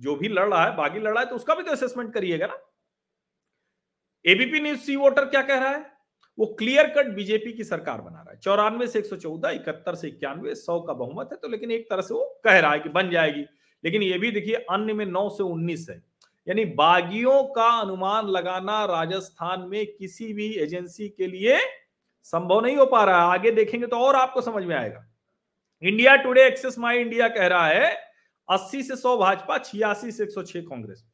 जो 0.00 0.14
भी 0.16 0.28
लड़ 0.28 0.48
रहा 0.48 0.64
है, 0.64 0.76
बागी 0.76 1.00
लड़ 1.00 1.10
रहा 1.10 1.20
है 1.20 1.26
तो 1.26 1.36
उसका 1.36 1.54
भी 1.54 1.62
तो 1.62 1.72
असेसमेंट 1.72 2.12
करिएगा 2.14 2.46
ना। 2.46 2.58
एबीपी 4.24 4.60
न्यूज़ 4.60 4.80
सी 4.80 4.96
वोटर 4.96 5.24
क्या 5.24 5.42
कह 5.42 5.58
रहा 5.58 5.70
है? 5.70 5.94
वो 6.38 6.46
क्लियर 6.58 6.86
कट 6.86 7.06
बीजेपी 7.06 7.52
की 7.52 7.64
सरकार 7.64 8.00
बना 8.00 8.18
रहा 8.18 8.32
है। 8.32 8.38
चौरानवे 8.38 8.86
से 8.86 8.98
एक 8.98 9.06
सौ 9.06 9.16
चौदह, 9.16 9.50
इकहत्तर 9.50 9.94
से 9.94 10.08
इक्यानवे, 10.08 10.54
सौ 10.54 10.80
का 10.80 10.92
बहुमत 10.92 11.28
है 11.32 11.38
तो 11.38 11.48
लेकिन 11.48 11.70
एक 11.70 11.88
तरह 11.90 12.02
से 12.02 12.14
वो 12.14 12.24
कह 12.44 12.58
रहा 12.58 12.72
है 12.72 12.78
कि 12.78 12.88
बन 12.88 13.10
जाएगी। 13.10 13.44
लेकिन 13.84 14.02
ये 14.02 14.18
भी 14.18 14.30
देखिए, 14.30 14.54
अन्य 14.54 14.92
में 14.92 15.06
नौ 15.06 15.28
से 15.28 15.42
उन्नीस 15.42 15.86
है। 15.90 16.02
यानी 16.46 16.64
बागियों 16.64 17.42
का 17.44 17.68
अनुमान 17.80 18.28
लगाना 18.28 18.84
राजस्थान 18.84 19.60
में 19.60 19.86
किसी 19.86 20.32
भी 20.32 20.52
एजेंसी 20.54 21.08
के 21.08 21.26
लिए 21.26 21.58
संभव 22.26 22.60
नहीं 22.60 22.76
हो 22.76 22.86
पा 22.86 23.04
रहा 23.04 23.22
है। 23.22 23.32
आगे 23.32 23.50
देखेंगे 23.50 23.86
तो 23.86 23.96
और 23.96 24.16
आपको 24.16 24.40
समझ 24.40 24.64
में 24.64 24.76
आएगा। 24.76 25.04
India 25.82 26.16
Today 26.16 26.46
Axis 26.46 26.78
My 26.78 26.98
India 26.98 27.28
कह 27.28 27.46
रहा 27.46 27.66
है 27.66 28.05
80 28.48 28.82
से 28.82 28.96
सौ 28.96 29.16
भाजपा, 29.16 29.58
छियासी 29.58 30.10
से 30.12 30.24
106 30.24 30.60
कांग्रेस। 30.60 31.04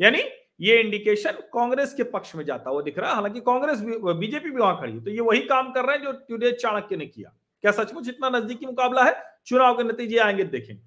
यानी 0.00 0.22
ये 0.60 0.80
इंडिकेशन 0.80 1.30
कांग्रेस 1.30 1.94
के 1.94 2.02
पक्ष 2.02 2.34
में 2.34 2.44
जाता 2.44 2.70
हुआ 2.70 2.82
दिख 2.82 2.98
रहा 2.98 3.08
है। 3.08 3.14
हालाँकि 3.14 3.40
कांग्रेस 3.40 3.78
बीजेपी 4.18 4.50
भी 4.50 4.60
वहाँ 4.60 4.80
खड़ी 4.80 4.92
है। 4.92 5.04
तो 5.04 5.10
ये 5.10 5.20
वही 5.20 5.40
काम 5.40 5.72
कर 5.72 5.84
रहे 5.84 5.96
हैं 5.96 6.04
जो 6.04 6.12
टुडे 6.12 6.52
चाणक्य 6.52 6.96
ने 6.96 7.06
किया। 7.06 7.32
क्या 7.60 7.72
सचमुच 7.72 8.08
इतना 8.08 8.28
नजदीकी 8.28 8.66
मुकाबला 8.66 9.04
है? 9.04 9.22
चुनाव 9.46 9.76
के 9.76 9.82
नतीजे 9.82 10.18
आएँगे, 10.18 10.44
देखेंगे। 10.44 10.82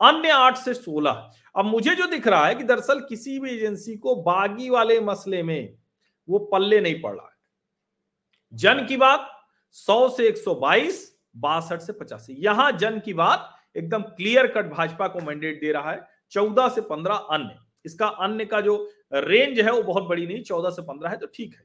अन्य 0.00 0.30
आठ 0.30 0.56
से 0.56 0.74
सोलह। 0.74 1.30
अब 1.56 1.64
मुझे 1.64 1.94
जो 1.94 2.06
दिख 2.06 2.26
रहा 2.28 2.46
है 2.46 2.54
कि 2.54 2.64
दरअसल 2.64 3.00
किसी 3.00 3.38
भी 3.38 3.50
एजेंसी 3.50 3.96
को 3.96 4.14
बागी 4.14 4.70
वाले 4.70 5.00
मसले 5.00 5.42
में 5.42 5.74
वो 6.28 6.38
पल्ले 6.38 6.80
नहीं 6.80 7.00
पड़ 7.02 7.12
रहा 7.12 7.26
है। 7.26 7.36
जन 8.54 8.86
की 8.86 8.96
बात 8.96 9.30
सौ 9.72 10.08
से 10.08 10.28
एक 10.28 10.36
सौ 10.36 10.54
बाईस, 10.54 11.18
बासठ 11.36 11.80
से 11.80 11.92
पचासी। 11.92 12.34
यहाँ 12.38 12.72
जन 12.72 13.00
की 13.00 13.14
बात 13.14 13.59
एकदम 13.76 14.02
क्लियर 14.02 14.46
कट 14.46 14.66
भाजपा 14.66 15.08
को 15.08 15.20
मैंडेट 15.20 15.60
दे 15.60 15.72
रहा 15.72 15.90
है, 15.90 16.08
चौदह 16.30 16.68
से 16.68 16.80
पंद्रह 16.80 17.14
अन्य। 17.14 17.56
इसका 17.84 18.06
अन्य 18.06 18.44
का 18.44 18.60
जो 18.60 18.90
रेंज 19.12 19.60
है, 19.60 19.72
वो 19.72 19.82
बहुत 19.82 20.04
बड़ी 20.04 20.26
नहीं, 20.26 20.42
चौदह 20.42 20.70
से 20.70 20.82
पंद्रह 20.82 21.10
है 21.10 21.16
तो 21.16 21.26
ठीक 21.26 21.54
है। 21.54 21.64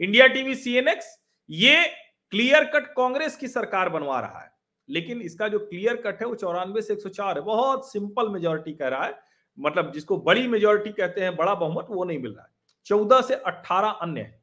इंडिया 0.00 0.26
टीवी 0.26 0.54
सीएनएक्स 0.54 1.22
ये 1.50 1.84
क्लियर 2.30 2.64
कट 2.64 2.86
कांग्रेस 2.86 3.36
की 3.36 3.48
सरकार 3.48 3.88
बनवा 3.88 4.20
रहा 4.20 4.40
है। 4.40 4.52
लेकिन 4.90 5.20
इसका 5.20 5.48
जो 5.48 5.58
क्लियर 5.58 5.96
कट 5.96 6.20
है, 6.20 6.26
वो 6.26 6.34
चौरानवे 6.34 6.82
से 6.82 6.92
एक 6.92 7.00
सौ 7.00 7.08
चार 7.08 7.38
है। 7.38 7.44
बहुत 7.44 7.92
सिंपल 7.92 8.28
मेजोरिटी 8.28 8.72
कह 8.72 8.88
रहा 8.88 9.04
है। 9.04 9.18
मतलब 9.60 9.92
जिसको 9.92 10.16
बड़ी 10.16 10.48
मेजोरिटी 10.48 10.90
कहते 10.90 11.20
हैं, 11.20 11.36
बड़ा 11.36 11.54
बहुमत, 11.54 11.86
वो 11.90 12.04
नहीं 12.04 12.18
मिल 12.18 12.32
रहा 12.32 12.42
है। 12.42 12.50
चौदह 12.86 13.20
से 13.20 13.34
अट्ठारह 13.34 13.88
अन्य। 13.88 14.20
है 14.20 14.42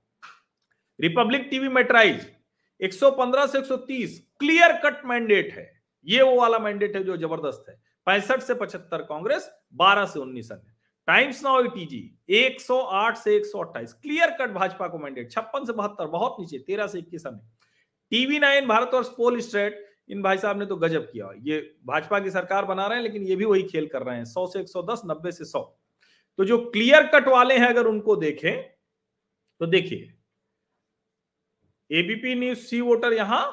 रिपब्लिक 1.02 1.48
टीवी 1.52 1.68
मेट्राइज 1.68 2.36
115 2.80 3.46
से 3.46 3.58
130 3.58 4.32
क्लियर 4.40 4.72
कट 4.72 5.06
मैंडेट 5.06 5.54
है। 5.54 5.79
ये 6.08 6.22
वो 6.22 6.36
वाला 6.36 6.60
मैंडेट 6.60 6.96
है 6.96 7.04
जो 7.04 7.18
ज़बरदस्त 7.18 7.66
है। 7.70 7.76
पैंसठ 8.08 8.42
से 8.42 8.54
पचहत्तर 8.56 9.02
कांग्रेस 9.04 9.50
12 9.76 10.06
से 10.06 10.20
19 10.20 10.52
अन्य। 10.52 10.74
टाइम्स 11.08 11.44
नाउ 11.44 11.68
टीजी 11.68 12.02
108 12.30 13.18
से 13.18 13.36
128 13.36 13.94
क्लियर 13.94 14.30
कट 14.32 14.52
भाजपा 14.54 14.88
को 14.88 14.98
मैंडेट 14.98 15.32
छप्पन 15.32 15.66
से 15.66 15.74
बहत्तर, 15.74 16.08
बहुत 16.08 16.36
नीचे 16.40 16.58
13 16.60 16.88
से 16.88 17.00
21 17.00 17.26
अन्य। 17.28 17.40
टीवी 18.12 18.40
नाइन 18.40 18.68
भारतवर्ष 18.68 19.08
पोल 19.18 19.40
स्ट्रेट, 19.42 19.86
इन 20.10 20.22
भाई 20.22 20.38
साहब 20.38 20.60
ने 20.60 20.66
तो 20.66 20.76
गजब 20.78 21.10
किया। 21.12 21.30
ये 21.40 21.60
भाजपा 21.86 22.20
की 22.20 22.30
सरकार 22.32 22.66
बना 22.66 22.88
रहे 22.88 22.98
हैं, 22.98 23.04
लेकिन 23.04 23.24
ये 23.24 23.36
भी 23.36 23.46
वही 23.46 23.64
खेल 23.64 23.88
कर 23.88 24.04
रहे 24.04 24.16
हैं, 24.18 24.26
सौ 24.26 24.46
से 24.48 24.60
एक 24.60 24.70
सौ 24.70 24.82
दस, 24.84 25.02
नब्बे 25.06 25.32
से 25.32 25.46
सौ। 25.46 25.62
तो 26.40 26.46
जो 26.46 26.58
क्लियर 26.70 27.08
कट 27.08 27.28
वाले 27.28 27.58
हैं, 27.58 27.68
अगर 27.68 27.88
उनको 27.88 28.16
देखें 28.16 28.62
तो 29.62 29.66
देखिए 29.66 30.14
एबीपी 31.90 32.36
न्यूज़ 32.36 32.60
सी 32.60 32.80
वोटर 32.82 33.14
यहाँ, 33.14 33.46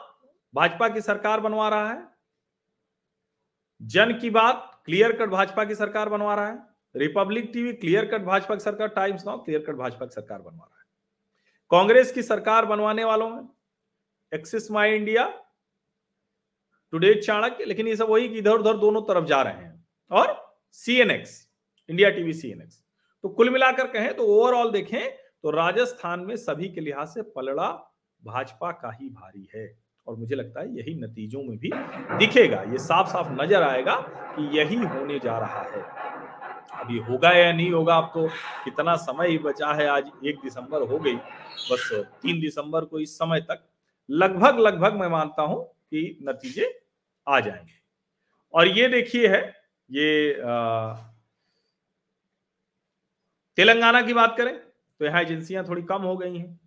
भाजपा 0.54 0.88
की 0.88 1.00
सरकार 1.00 1.40
बनवा 1.40 1.68
रहा 1.68 1.90
है। 1.90 2.15
जन 3.80 4.12
की 4.12 4.30
बात 4.30 4.70
क्लियर 4.84 5.12
कट 5.12 5.28
भाजपा 5.28 5.64
की 5.64 5.74
सरकार 5.74 6.08
बनवा 6.08 6.34
रहा 6.34 6.46
है। 6.46 6.58
Republic 6.94 7.50
TV 7.52 7.72
clear 7.72 8.06
cut 8.06 8.22
Bhajpa 8.22 8.54
की 8.54 8.60
सरकार 8.60 8.88
Times 8.88 9.26
Now 9.26 9.42
clear 9.44 9.64
cut 9.66 9.74
Bhajpa 9.74 10.06
की 10.06 10.14
सरकार 10.14 10.38
बनवा 10.38 10.64
रहा 10.64 10.78
है। 10.78 10.84
कांग्रेस 11.70 12.12
की 12.12 12.22
सरकार 12.22 12.66
बनवाने 12.66 13.04
वालों 13.04 13.28
में 13.30 13.48
Axis 14.32 14.70
My 14.70 14.94
India 14.94 15.26
Today 16.92 17.14
Chanakya 17.14 17.64
लेकिन 17.64 17.88
ये 17.88 17.96
सब 17.96 18.10
वही 18.10 18.26
इधर 18.38 18.52
उधर 18.52 18.76
दोनों 18.78 19.02
तरफ़ 19.02 19.24
जा 19.24 19.42
रहे 19.42 19.54
हैं। 19.54 19.86
और 20.10 20.34
सीएनएक्स 20.72 21.40
इंडिया 21.88 22.10
टीवी 22.10 22.32
सीएनएक्स 22.32 22.82
तो 23.24 23.28
कुल 23.28 23.50
मिलाकर 23.50 23.86
कहें 23.86 24.14
तो 24.16 24.26
ओवरऑल 24.34 24.70
देखें 24.72 25.10
तो 25.42 25.50
राजस्थान 25.50 26.20
में 26.20 26.36
सभी 26.36 26.68
के 26.68 26.80
लिहाज 26.80 27.08
से 27.08 27.22
पलड़ा 27.30 27.68
भाजपा 28.22 28.70
का 28.72 28.90
ही 28.92 29.08
भारी 29.10 29.48
है। 29.54 29.66
और 30.06 30.16
मुझे 30.16 30.34
लगता 30.34 30.60
है 30.60 30.76
यही 30.76 30.94
नतीजों 30.96 31.42
में 31.42 31.56
भी 31.58 31.70
दिखेगा। 32.18 32.62
ये 32.62 32.78
साफ़ 32.78 33.08
साफ़ 33.08 33.30
नज़र 33.32 33.62
आएगा 33.62 33.94
कि 34.36 34.48
यही 34.58 34.76
होने 34.76 35.18
जा 35.18 35.38
रहा 35.38 35.62
है। 35.64 35.82
अभी 36.80 36.98
होगा 37.00 37.30
या 37.32 37.52
नहीं 37.52 37.70
होगा 37.70 38.00
तो 38.14 38.26
कितना 38.64 38.94
समय 38.96 39.28
ही 39.28 39.38
बचा 39.38 39.72
है? 39.72 39.86
आज 39.88 40.10
एक 40.24 40.40
दिसंबर 40.42 40.82
हो 40.82 40.98
गई। 40.98 41.14
बस 41.14 41.88
तीन 42.22 42.40
दिसंबर 42.40 42.84
को 42.84 42.98
इस 43.00 43.16
समय 43.18 43.40
तक 43.42 43.64
लगभग 44.08 44.58
लगभग 44.58 44.94
मैं 44.94 45.08
मानता 45.08 45.42
हूँ 45.42 45.62
कि 45.64 46.18
नतीजे 46.22 46.72
आ 47.26 47.40
जाएँगे। 47.40 47.74
और 48.54 48.68
ये 48.68 48.88
देखिए 48.88 49.28
है, 49.28 49.40
ये 49.90 50.34
तेलंगाना 53.58 54.00
की 54.02 54.12
बात 54.14 54.34
करें 54.36 54.56
तो 55.00 55.04
यहाँ 55.04 55.22
एजेंसियाँ 55.22 55.64
थोड़ी 55.68 55.82
कम 55.82 56.02
हो 56.02 56.16
गई 56.16 56.36
हैं। 56.36 56.58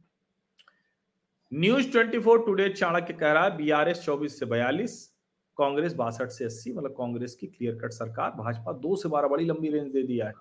न्यूज़ 1.54 1.90
24 1.92 2.38
टुडे 2.38 2.70
चाणक्य 2.70 3.14
कह 3.14 3.32
रहा 3.32 3.44
है, 3.44 3.58
बीआरएस 3.58 4.02
24 4.02 4.40
से 4.40 4.46
42 4.46 5.16
कांग्रेस 5.58 5.94
बासठ 5.94 6.28
से 6.28 6.46
80 6.46 6.74
मतलब 6.74 6.92
कांग्रेस 6.92 7.36
की 7.36 7.48
क्लियर 7.48 7.76
कट 7.76 7.92
सरकार, 7.92 8.32
भाजपा 8.32 8.72
दो 8.72 8.96
से 8.96 9.10
बारह 9.10 9.28
बड़ी 9.28 9.46
लंबी 9.46 9.70
रेंज 9.70 9.92
दे 9.92 10.04
दिया 10.04 10.28
है। 10.28 10.34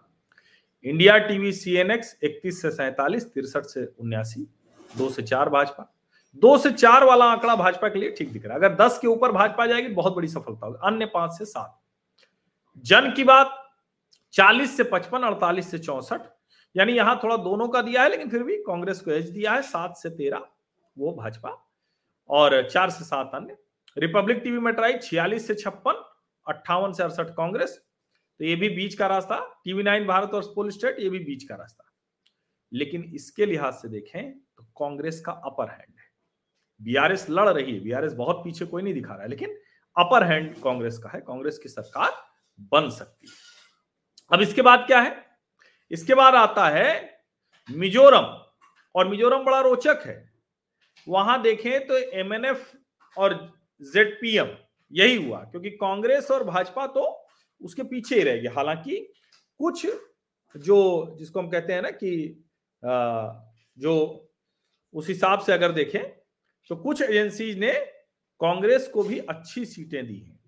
इंडिया 0.84 1.18
टीवी 1.18 1.52
सीएनएक्स 1.52 2.16
31 2.24 2.62
से 2.62 2.70
सैतालीस, 2.70 3.32
तिरसठ 3.34 3.64
से 3.64 3.94
उन्यासी, 4.00 4.46
दो 4.96 5.08
से 5.10 5.22
चार 5.22 5.48
भाजपा, 5.48 5.94
दो 6.34 6.58
से 6.58 6.70
चार 6.70 7.04
वाला 7.04 7.24
आंकड़ा 7.24 7.56
भाजपा 7.56 7.88
के 7.88 7.98
लिए 7.98 8.10
ठीक 8.10 8.32
दिख 8.32 8.44
रहा 8.44 8.58
है। 8.58 8.64
अगर 8.64 8.74
दस 8.74 8.98
के 8.98 9.08
ऊपर 9.08 9.32
भाजपा 9.32 9.66
जाएगी, 9.66 9.88
बहुत 9.88 10.16
बड़ी 10.16 10.28
सफलता 10.28 10.66
होगी। 10.66 10.78
अन्य 10.84 11.06
पाँच 11.06 11.30
से 11.30 11.44
सात। 11.44 11.78
जन 12.84 13.12
की 13.16 13.24
बात, 13.24 13.72
चालीस 14.32 14.76
से 14.76 14.84
पचपन, 14.84 15.22
अड़तालीस 15.22 15.70
से 15.70 15.78
चौसठ, 15.78 16.20
यानी 16.76 16.92
यहाँ 16.92 17.20
थोड़ा 17.24 17.36
दोनों 17.36 17.68
का 17.68 17.82
दिया 17.82 18.02
है, 18.02 18.10
लेकिन 18.10 18.28
फिर 18.28 18.42
भी 18.42 18.56
कांग्रेस 18.56 19.00
को 19.00 19.10
एज 19.10 19.30
दिया 19.30 19.52
है 19.52 19.62
सात 19.62 19.96
से 19.96 20.10
तेरह 20.10 20.46
वो 20.98 21.12
भाजपा 21.14 21.50
और 22.28 22.70
चार 22.70 22.90
से 22.90 23.04
सात 23.04 23.30
अन्य। 23.34 23.56
रिपब्लिक 23.98 24.38
टीवी 24.38 24.58
में 24.58 24.74
ट्राई 24.74 24.98
छियालीस 24.98 25.46
से 25.46 25.54
छप्पन, 25.54 26.04
अट्ठावन 26.48 26.92
से 26.92 27.02
अड़सठ 27.02 27.30
कांग्रेस। 27.30 27.78
तो 28.38 28.44
ये 28.44 28.56
भी 28.56 28.68
बीच 28.68 28.94
का 28.94 29.06
रास्ता। 29.06 29.60
टीवी 29.64 29.82
नाइन 29.82 30.06
भारत 30.06 30.30
और 30.30 30.42
पोल 30.54 30.70
स्टेट 30.70 31.00
ये 31.00 31.08
भी 31.08 31.18
बीच 31.18 31.44
का 31.44 31.54
रास्ता। 31.54 31.84
लेकिन 32.72 33.04
इसके 33.14 33.46
लिहाज 33.46 33.74
से 33.74 33.88
देखें 33.88 34.38
तो 34.38 34.62
कांग्रेस 34.62 35.20
का 35.20 35.32
अपर 35.32 35.68
हैंड 35.68 35.98
है। 35.98 36.06
बीआरएस 36.82 37.26
लड़ 37.30 37.48
रही 37.48 37.74
है। 37.74 37.80
बीआरएस 37.80 38.12
बहुत 38.12 38.36
पीछे 38.36 38.66
कोई 38.66 38.82
नहीं 38.82 38.94
दिखा 38.94 39.14
रहा 39.14 39.22
है, 39.22 39.28
लेकिन 39.28 39.58
अपर 39.98 40.24
हैंड 40.24 40.62
कांग्रेस 40.62 40.98
का 40.98 41.08
है। 41.08 41.20
कांग्रेस 41.20 41.58
की 41.58 41.68
सरकार 41.68 42.10
बन 42.60 42.90
सकती 42.90 43.26
है। 43.26 43.34
अब 44.32 44.40
इसके 44.40 44.62
बाद 44.62 44.84
क्या 44.86 45.00
है? 45.00 45.26
इसके 45.90 46.14
बाद 46.14 46.34
आता 46.34 46.68
है 46.68 47.20
मिजोरम। 47.70 48.44
और 48.94 49.08
मिजोरम 49.08 49.44
बड़ा 49.44 49.60
रोचक 49.60 50.02
है। 50.06 50.27
वहाँ 51.06 51.40
देखें 51.42 51.86
तो 51.86 51.96
एमएनएफ 51.96 52.72
और 53.16 53.34
जेडपीएम 53.82 54.56
यही 54.92 55.24
हुआ, 55.24 55.38
क्योंकि 55.40 55.70
कांग्रेस 55.72 56.30
और 56.30 56.44
भाजपा 56.44 56.86
तो 56.86 57.02
उसके 57.60 57.82
पीछे 57.82 58.16
ही 58.16 58.22
रहेगी 58.22 58.46
हालाँकि 58.46 58.96
कुछ 59.60 59.86
जो, 60.54 61.16
जिसको 61.18 61.40
हम 61.40 61.48
कहते 61.50 61.72
हैं 61.72 61.82
ना 61.82 61.90
कि 61.92 62.44
जो 63.78 63.94
उस 64.94 65.08
हिसाब 65.08 65.40
से 65.40 65.52
अगर 65.52 65.72
देखें 65.72 66.02
तो 66.70 66.76
कुछ 66.76 67.02
एजेंसीज 67.02 67.58
ने 67.58 67.72
कांग्रेस 68.40 68.88
को 68.88 69.02
भी 69.02 69.18
अच्छी 69.20 69.64
सीटें 69.64 70.06
दी 70.06 70.18
हैं। 70.18 70.38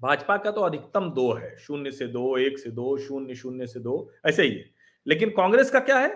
भाजपा 0.00 0.36
का 0.36 0.50
तो 0.50 0.60
अधिकतम 0.60 1.10
दो 1.10 1.32
है, 1.32 1.56
शून्य 1.56 1.90
से 1.92 2.06
दो, 2.06 2.36
एक 2.38 2.58
से 2.58 2.70
दो, 2.70 2.96
शून्य 2.98 3.34
शून्य 3.34 3.66
से 3.66 3.80
दो, 3.80 4.10
ऐसे 4.26 4.42
ही 4.42 4.50
है। 4.50 4.64
लेकिन 5.06 5.30
कांग्रेस 5.30 5.70
का 5.70 5.80
क्या 5.80 5.98
है? 5.98 6.08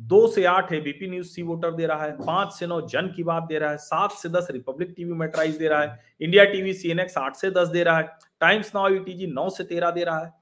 दो 0.00 0.26
से 0.26 0.44
आठ 0.44 0.72
एबीपी 0.72 1.06
न्यूज़ 1.06 1.26
सी 1.28 1.42
वोटर 1.42 1.72
दे 1.72 1.86
रहा 1.86 2.04
है, 2.04 2.12
पाँच 2.18 2.52
से 2.52 2.66
नौ 2.66 2.80
जन 2.82 3.12
की 3.16 3.22
बात 3.22 3.42
दे 3.42 3.58
रहा 3.58 3.70
है, 3.70 3.76
सात 3.78 4.12
से 4.12 4.28
दस 4.28 4.48
रिपब्लिक 4.50 4.92
टीवी 4.96 5.12
मेट्राइज 5.14 5.56
दे 5.56 5.68
रहा 5.68 5.82
है 5.82 6.14
India 6.20 6.44
TV 6.46 6.72
C 6.74 6.90
N 6.90 7.00
X 7.00 7.18
आठ 7.18 7.36
से 7.36 7.50
दस 7.52 7.68
दे 7.68 7.82
रहा 7.82 7.98
है 7.98 8.16
टाइम्स 8.40 8.72
नाउ 8.74 8.88
ईटीजी 8.90 9.26
नौ 9.28 9.48
से 9.50 9.64
तेरह 9.64 9.90
दे 9.90 10.04
रहा 10.04 10.24
है। 10.24 10.32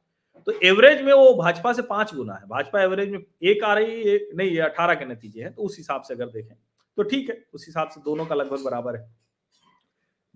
तो 0.46 0.52
एवरेज 0.64 1.02
में 1.02 1.12
वो 1.12 1.34
भाजपा 1.34 1.72
से 1.72 1.82
पाँच 1.84 2.14
गुना 2.14 2.34
है, 2.34 2.46
भाजपा 2.48 2.82
एवरेज 2.82 3.10
में 3.10 3.18
एक 3.42 3.64
आ 3.64 3.74
रही 3.74 4.02
है, 4.02 4.18
नहीं, 4.36 4.50
ये 4.50 4.60
अठारह 4.60 4.94
के 4.94 5.04
नतीजे 5.04 5.42
हैं 5.42 5.52
तो 5.54 5.62
उस 5.62 5.76
हिसाब 5.78 6.02
से 6.02 6.14
अगर 6.14 6.26
देखें 6.28 6.54
तो 6.98 7.02
ठीक 7.02 7.28
है, 7.30 7.44
उस 7.54 7.66
हिसाब 7.66 7.88
से 7.88 8.00
दोनों 8.00 8.26
का 8.26 8.34
लगभग 8.34 8.64
बराबर 8.64 8.96
है। 8.96 9.10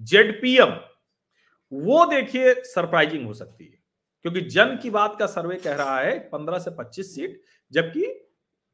जेडपीएम 0.00 0.76
वो 1.72 2.04
देखिए 2.06 2.54
सरप्राइजिंग 2.64 3.26
हो 3.26 3.32
सकती 3.34 3.64
है, 3.64 3.78
क्योंकि 4.24 4.40
जन 4.42 4.78
की 4.82 4.90
बात 4.90 5.16
का 5.18 5.26
सर्वे 5.28 5.56
कह 5.56 5.74
रहा 5.74 5.98
है, 5.98 6.18
पंद्रह 6.28 6.58
से 6.58 6.70
पच्चीस 6.72 7.14
सीट 7.14 7.40
जबकि 7.72 8.06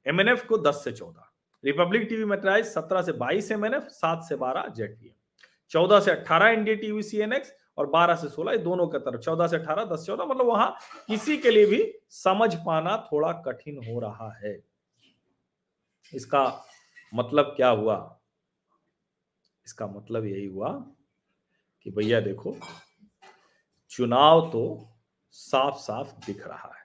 एमएनएफ 0.07 0.45
को 0.47 0.59
दस 0.59 0.83
से 0.85 0.93
चौदह। 0.93 1.29
रिपब्लिक 1.65 2.09
टीवी 2.09 2.25
मेट्राइज 2.25 2.67
सत्रह 2.67 3.03
से 3.03 3.13
बाईस 3.15 3.51
एमएनएफ 3.53 3.89
सात 3.91 4.25
से 4.29 4.37
बारह 4.37 4.69
जेडपीएम 4.69 5.15
चौदह 5.71 6.01
से 6.01 6.11
अट्ठारह 6.11 6.49
एनडीए 6.49 6.77
टीवी 6.77 7.03
सीएनएक्स 7.03 7.53
और 7.79 7.87
12 7.87 8.15
से 8.15 8.29
16 8.29 8.57
दोनों 8.57 8.87
के 8.89 8.99
तरफ़। 8.99 9.21
14 9.21 9.47
से 9.47 9.57
18 9.57 9.85
10 9.85 10.05
14 10.07 10.27
मतलब 10.27 10.47
वहाँ 10.47 10.77
किसी 11.07 11.37
के 11.37 11.51
लिए 11.51 11.67
भी 11.67 11.93
समझ 12.11 12.55
पाना 12.57 12.97
थोड़ा 13.13 13.33
कठिन 13.47 13.77
हो 13.87 14.01
रहा 14.01 14.31
है। 14.39 14.59
इसका 16.13 16.45
मतलब 17.13 17.53
क्या 17.57 17.69
हुआ? 17.69 17.97
इसका 19.67 19.87
मतलब 19.87 20.27
यही 20.27 20.47
हुआ 20.47 20.69
कि 21.87 21.91
भैया 21.91 22.21
देखो, 22.21 22.57
चुनाव 23.91 24.49
तो 24.51 24.89
साफ़ 25.35 25.77
साफ़ 25.77 26.13
दिख 26.27 26.47
रहा 26.47 26.69
है, 26.69 26.85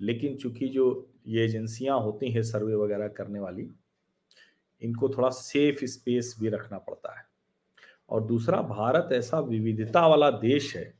लेकिन 0.00 0.36
चूँकि 0.36 0.68
जो 0.68 1.09
ये 1.30 1.44
एजेंसियाँ 1.44 1.98
होती 2.00 2.30
हैं 2.30 2.42
सर्वे 2.42 2.74
वगैरह 2.74 3.08
करने 3.08 3.40
वाली, 3.40 3.68
इनको 4.82 5.08
थोड़ा 5.08 5.28
सेफ़ 5.28 5.84
स्पेस 5.84 6.34
भी 6.40 6.48
रखना 6.48 6.78
पड़ता 6.78 7.18
है। 7.18 7.24
और 8.10 8.24
दूसरा, 8.24 8.60
भारत 8.62 9.12
ऐसा 9.12 9.40
विविधता 9.40 10.06
वाला 10.06 10.30
देश 10.30 10.76
है, 10.76 10.92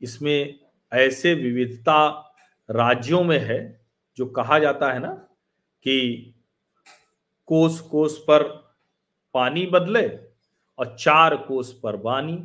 इसमें 0.00 0.58
ऐसे 0.92 1.34
विविधता 1.34 2.08
राज्यों 2.68 3.22
में 3.24 3.38
है, 3.38 3.80
जो 4.18 4.26
कहा 4.26 4.58
जाता 4.58 4.92
है 4.92 4.98
ना 4.98 5.12
कि 5.84 6.34
कोस 7.48 7.80
कोस 7.80 8.18
पर 8.18 8.42
पानी 9.34 9.66
बदले 9.66 10.06
और 10.78 10.96
चार 11.00 11.36
कोस 11.36 11.72
पर 11.82 11.96
बानी। 11.96 12.36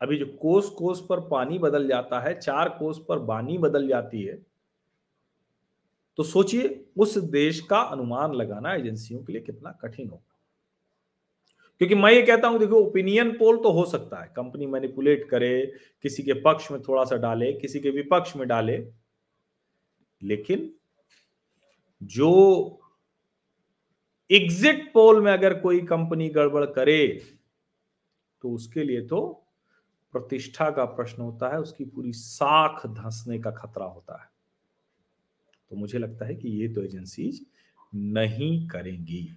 अभी 0.00 0.16
जो 0.16 0.26
कोस 0.40 0.68
कोस 0.70 1.06
पर 1.08 1.20
पानी 1.20 1.58
बदल 1.58 1.88
जाता 1.88 2.20
है, 2.20 2.38
चार 2.40 2.68
कोस 2.68 3.04
पर 3.08 3.18
बानी 3.18 3.58
बदल 3.58 3.88
जाती 3.88 4.22
है 4.22 4.55
तो 6.18 6.22
सोचिए, 6.22 6.84
उस 6.96 7.16
देश 7.18 7.60
का 7.60 7.78
अनुमान 7.78 8.32
लगाना 8.32 8.74
एजेंसियों 8.74 9.22
के 9.24 9.32
लिए 9.32 9.42
कितना 9.42 9.70
कठिन 9.82 10.08
होगा। 10.08 10.22
क्योंकि 11.80 11.94
मैं 11.94 12.12
ये 12.12 12.22
कहता 12.22 12.48
हूँ, 12.48 12.58
देखो 12.58 12.76
ओपिनियन 12.76 13.30
पोल 13.30 13.56
तो 13.56 13.72
हो 13.72 13.84
सकता 13.84 14.22
है। 14.22 14.32
कंपनी 14.36 14.66
मैनिपुलेट 14.66 15.28
करे, 15.28 15.72
किसी 16.02 16.22
के 16.22 16.32
पक्ष 16.32 16.70
में 16.70 16.80
थोड़ा 16.82 17.04
सा 17.04 17.16
डाले, 17.16 17.52
किसी 17.52 17.80
के 17.80 17.90
विपक्ष 17.90 18.36
में 18.36 18.46
डाले। 18.48 18.76
लेकिन 20.22 20.72
जो 22.02 22.80
एग्जिट 24.30 24.92
पोल 24.92 25.20
में 25.22 25.32
अगर 25.32 25.54
कोई 25.60 25.80
कंपनी 25.80 26.28
गड़बड़ 26.28 26.64
करे 26.64 27.06
तो 28.42 28.50
उसके 28.50 28.84
लिए 28.84 29.00
तो 29.00 29.20
प्रतिष्ठा 30.14 30.70
का 30.70 30.84
प्रश्न 30.84 31.22
होता 31.22 31.48
है, 31.48 31.60
उसकी 31.60 31.84
पूरी 31.84 32.12
साख 32.12 32.86
धंसने 32.86 33.38
का 33.38 33.50
खतरा 33.50 33.86
होता 33.86 34.22
है। 34.22 34.28
तो 35.70 35.76
मुझे 35.76 35.98
लगता 35.98 36.26
है 36.26 36.34
कि 36.34 36.48
ये 36.60 36.68
तो 36.68 36.82
एजेंसीज 36.82 37.44
नहीं 37.92 38.66
करेंगी। 38.68 39.36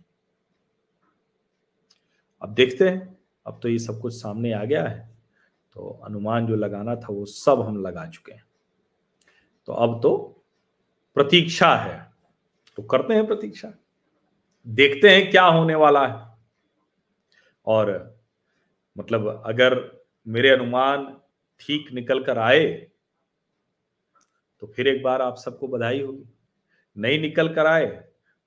अब 2.41 2.53
देखते 2.53 2.89
हैं, 2.89 3.17
अब 3.45 3.59
तो 3.63 3.69
ये 3.69 3.79
सब 3.79 3.99
कुछ 4.01 4.13
सामने 4.13 4.51
आ 4.53 4.63
गया 4.63 4.87
है 4.87 5.07
तो 5.75 5.89
अनुमान 6.05 6.47
जो 6.47 6.55
लगाना 6.55 6.95
था 6.95 7.13
वो 7.13 7.25
सब 7.25 7.61
हम 7.61 7.81
लगा 7.81 8.05
चुके 8.07 8.31
हैं। 8.31 8.43
तो 9.67 9.73
अब 9.73 9.99
तो 10.03 10.15
प्रतीक्षा 11.17 11.75
है 11.75 11.97
तो 12.77 12.83
करते 12.83 13.13
हैं 13.13 13.25
प्रतीक्षा, 13.27 13.71
देखते 14.67 15.09
हैं 15.09 15.29
क्या 15.31 15.43
होने 15.45 15.75
वाला 15.75 16.05
है। 16.07 16.27
और 17.67 18.17
मतलब 18.95 19.27
अगर 19.45 19.75
मेरे 20.27 20.49
अनुमान 20.49 21.05
ठीक 21.61 21.91
निकल 21.93 22.23
कर 22.23 22.37
आए 22.39 22.65
तो 24.63 24.67
फिर 24.67 24.87
एक 24.87 25.01
बार 25.03 25.21
आप 25.21 25.35
सबको 25.37 25.67
बधाई 25.67 26.01
होगी। 26.01 26.29
नहीं 26.95 27.19
निकल 27.21 27.53
कर 27.53 27.65
आए 27.65 27.85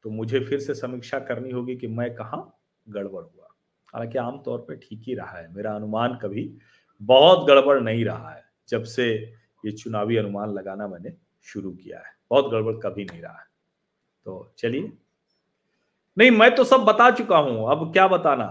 तो 0.05 0.11
मुझे 0.11 0.40
फिर 0.40 0.61
से 0.61 0.75
समीक्षा 0.75 1.18
करनी 1.20 1.51
होगी 1.51 1.77
कि 1.77 1.87
मैं 1.88 2.14
कहा 2.14 2.38
गड़बड़ 2.87 3.22
हुआ। 3.22 3.46
हालाँकि 3.94 4.18
आमतौर 4.18 4.59
पर 4.59 4.77
ठीक 4.79 5.03
ही 5.07 5.14
रहा 5.14 5.38
है, 5.38 5.53
मेरा 5.55 5.75
अनुमान 5.75 6.18
कभी 6.22 6.51
बहुत 7.01 7.46
गड़बड़ 7.48 7.81
नहीं 7.81 8.05
रहा 8.05 8.31
है, 8.31 8.42
जब 8.68 8.83
से 8.85 9.12
ये 9.64 9.72
चुनावी 9.72 10.16
अनुमान 10.16 10.53
लगाना 10.53 10.88
मैंने 10.88 11.12
शुरू 11.46 11.70
किया 11.72 11.98
है। 11.98 12.14
बहुत 12.31 12.51
गड़बड़ 12.53 12.75
कभी 12.83 13.05
नहीं 13.05 13.22
रहा 13.22 13.38
है। 13.38 13.46
तो 14.27 14.55
चलिए। 14.59 14.92
नहीं, 16.16 16.31
मैं 16.31 16.55
तो 16.55 16.64
सब 16.64 16.81
बता 16.81 17.11
चुका 17.11 17.38
हूँ, 17.38 17.70
अब 17.70 17.92
क्या 17.92 18.07
बताना? 18.09 18.46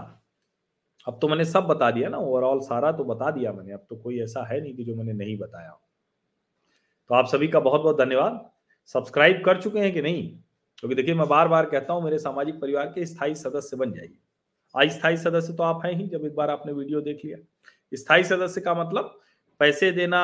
अब 1.06 1.18
तो 1.22 1.28
मैंने 1.28 1.44
सब 1.44 1.64
बता 1.64 1.90
दिया 1.90 2.08
ना 2.08 2.18
ओवरऑल 2.18 2.60
सारा 2.60 2.92
तो 2.92 3.04
बता 3.04 3.30
दिया 3.30 3.52
मैंने, 3.52 3.72
अब 3.72 3.86
तो 3.90 3.96
कोई 3.96 4.20
ऐसा 4.22 4.46
है 4.46 4.60
नहीं 4.60 4.74
कि 4.76 4.84
जो 4.84 4.94
मैंने 4.94 5.12
नहीं 5.14 5.36
बताया 5.38 5.70
तो 7.12 7.16
आप 7.16 7.26
सभी 7.26 7.48
का 7.48 7.60
बहुत 7.60 7.80
बहुत 7.80 7.98
धन्यवाद। 7.98 8.50
सब्सक्राइब 8.86 9.42
कर 9.44 9.60
चुके 9.60 9.78
हैं 9.78 9.92
कि 9.92 10.02
नहीं? 10.02 10.38
क्योंकि 10.78 10.94
देखिए, 10.94 11.14
मैं 11.14 11.28
बार 11.28 11.48
बार 11.48 11.66
कहता 11.66 11.92
हूँ, 11.92 12.04
मेरे 12.04 12.18
सामाजिक 12.18 12.54
परिवार 12.54 12.86
के 12.86 13.06
स्थायी 13.06 13.34
सदस्य 13.34 13.76
बन 13.76 13.92
जाइए। 13.92 14.18
अस्थायी 14.74 15.16
सदस्य 15.16 15.52
तो 15.52 15.62
आप 15.62 15.84
हैं 15.84 15.92
ही, 15.92 16.06
जब 16.08 16.24
एक 16.24 16.34
बार 16.34 16.50
आपने 16.50 16.72
वीडियो 16.72 17.00
देख 17.00 17.20
लिया। 17.24 17.38
स्थायी 17.94 18.24
सदस्य 18.24 18.60
का 18.60 18.74
मतलब 18.74 19.20
पैसे 19.58 19.90
देना 19.92 20.22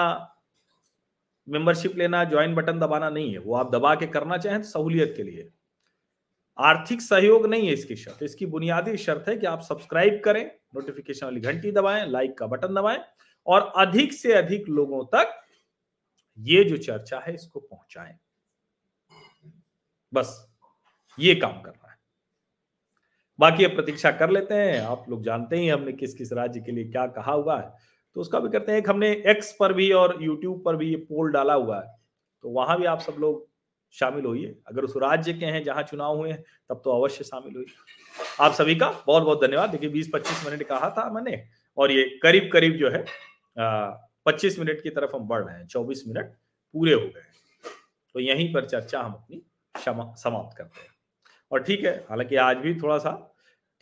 मेंबरशिप 1.48 1.96
लेना 1.96 2.24
ज्वाइन 2.24 2.54
बटन 2.54 2.78
दबाना 2.78 3.10
नहीं 3.10 3.32
है। 3.32 3.38
वो 3.38 3.54
आप 3.54 3.72
दबा 3.72 3.94
के 3.94 4.06
करना 4.06 4.38
चाहें 4.38 4.62
तो 4.62 4.68
सहूलियत 4.68 5.14
के 5.16 5.22
लिए। 5.22 5.48
आर्थिक 6.58 7.02
सहयोग 7.02 7.46
नहीं 7.46 7.66
है 7.66 7.72
इसकी 7.72 7.96
शर्त। 7.96 8.22
इसकी 8.22 8.46
बुनियादी 8.46 8.96
शर्त 8.96 9.28
है 9.28 9.36
कि 9.36 9.46
आप 9.46 9.60
सब्सक्राइब 9.60 10.20
करें 10.24 10.44
नोटिफिकेशन 10.74 11.26
वाली 11.26 11.40
घंटी 11.40 11.72
दबाएँ 11.72 12.06
लाइक 12.06 12.38
का 12.38 12.46
बटन 12.46 12.74
दबाएँ 12.74 12.98
और 13.46 13.72
अधिक 13.76 14.12
से 14.12 14.32
अधिक 14.32 14.68
लोगों 14.68 15.04
तक 15.04 15.40
ये 16.38 16.64
जो 16.64 16.76
चर्चा 16.76 17.18
है, 17.18 17.34
इसको 17.34 17.60
पहुंचाएँ। 17.60 18.18
बस, 20.14 20.56
ये 21.18 21.34
काम 21.34 21.60
करना 21.62 21.84
बाकी 23.38 23.64
अब 23.64 23.74
प्रतीक्षा 23.74 24.10
कर 24.10 24.30
लेते 24.30 24.54
हैं। 24.54 24.80
आप 24.80 25.04
लोग 25.08 25.22
जानते 25.22 25.56
ही 25.56 25.68
हमने 25.68 25.92
किस 25.92 26.14
किस 26.14 26.32
राज्य 26.32 26.60
के 26.60 26.72
लिए 26.72 26.84
क्या 26.84 27.06
कहा 27.06 27.32
हुआ 27.32 27.60
है। 27.60 27.72
तो 28.14 28.20
उसका 28.20 28.40
भी 28.40 28.48
करते 28.48 28.72
हैं, 28.72 28.78
एक 28.78 28.88
हमने 28.88 29.10
एक्स 29.26 29.56
पर 29.60 29.72
भी 29.72 29.90
और 29.92 30.22
यूट्यूब 30.22 30.62
पर 30.64 30.76
भी 30.76 30.90
ये 30.90 30.96
पोल 30.96 31.30
डाला 31.32 31.54
हुआ 31.54 31.80
है। 31.80 31.96
तो 32.42 32.48
वहाँ 32.48 32.78
भी 32.78 32.84
आप 32.84 33.00
सब 33.00 33.16
लोग 33.18 33.46
शामिल 33.92 34.24
होइए। 34.24 34.58
अगर 34.66 34.84
उस 34.84 34.94
राज्य 34.96 35.32
के 35.32 35.46
हैं 35.46 35.62
जहाँ 35.64 35.82
चुनाव 35.82 36.16
हुए 36.16 36.30
हैं, 36.30 36.42
तब 36.68 36.80
तो 36.84 36.90
अवश्य 36.90 37.24
शामिल 37.24 37.54
होइए। 37.54 37.74
आप 38.40 38.52
सभी 38.52 38.76
का 38.76 38.90
बहुत 39.06 39.22
बहुत 39.22 39.42
धन्यवाद। 39.42 39.70
देखिए, 39.70 39.88
बीस 39.88 40.10
पच्चीस 40.14 40.44
मिनट 40.46 40.62
कहा 40.62 40.90
था 40.90 41.10
मैंने। 41.10 41.42
और 41.78 41.92
ये 41.92 42.18
करीब 42.22 42.50
करीब 42.52 42.76
जो 42.76 42.90
है 42.90 43.04
पच्चीस 44.28 44.58
मिनट 44.58 44.82
की 44.82 44.90
तरफ़ 44.90 45.16
हम 45.16 45.26
बढ़ 45.28 45.44
रहे 45.44 45.56
हैं, 45.56 45.66
चौबीस 45.66 46.04
मिनट 46.06 46.34
पूरे 46.74 46.92
हो 46.94 47.00
गए 47.00 47.26
तो 48.14 48.20
यहीं 48.20 48.52
पर 48.54 48.66
चर्चा 48.66 49.00
हम 49.00 49.12
अपनी 49.12 49.42
समाप्त 49.74 50.56
करते 50.56 50.80
हैं। 50.80 50.88
और 51.50 51.62
ठीक 51.62 51.84
है, 51.84 51.94
हालाँकि 52.08 52.36
आज 52.38 52.56
भी 52.58 52.74
थोड़ा 52.80 52.98
सा 52.98 53.10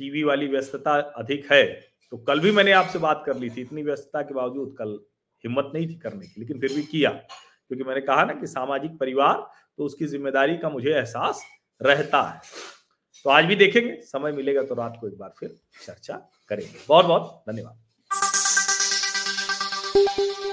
टीवी 0.01 0.23
वाली 0.25 0.47
व्यस्तता 0.49 0.95
अधिक 1.17 1.53
है 1.53 1.65
तो 2.13 2.17
कल 2.19 2.41
भी 2.41 2.51
मैंने 2.53 2.73
आपसे 2.75 2.99
बात 2.99 3.23
कर 3.27 3.37
ली 3.37 3.49
थी, 3.51 3.61
इतनी 3.61 3.83
व्यस्तता 3.83 4.23
के 4.23 4.35
बावजूद 4.35 4.75
कल 4.79 4.99
हिम्मत 5.45 5.71
नहीं 5.75 5.89
थी 5.89 5.95
करने 5.97 6.27
की, 6.27 6.41
लेकिन 6.41 6.61
फिर 6.61 6.73
भी 6.75 6.83
किया, 6.85 7.11
क्योंकि 7.11 7.85
मैंने 7.85 8.01
कहा 8.03 8.25
ना 8.25 8.33
कि 8.35 8.47
सामाजिक 8.47 8.99
परिवार 8.99 9.47
तो 9.79 9.85
उसकी 9.85 10.07
ज़िम्मेदारी 10.07 10.57
का 10.57 10.69
मुझे 10.71 10.91
एहसास 10.91 11.43
रहता 11.81 12.23
है। 12.23 12.41
तो 13.25 13.31
आज 13.31 13.45
भी 13.45 13.57
देखेंगे, 13.57 13.97
समय 14.03 14.33
मिलेगा 14.33 14.63
तो 14.63 14.75
रात 14.75 14.99
को 15.01 15.09
एक 15.09 15.19
बार 15.19 15.33
फिर 15.39 15.57
चर्चा 15.83 16.17
करेंगे। 16.51 16.79
बहुत 16.89 17.05
बहुत 17.07 17.43
धन्यवाद। 17.49 17.86
thank 19.97 20.19
you. 20.19 20.46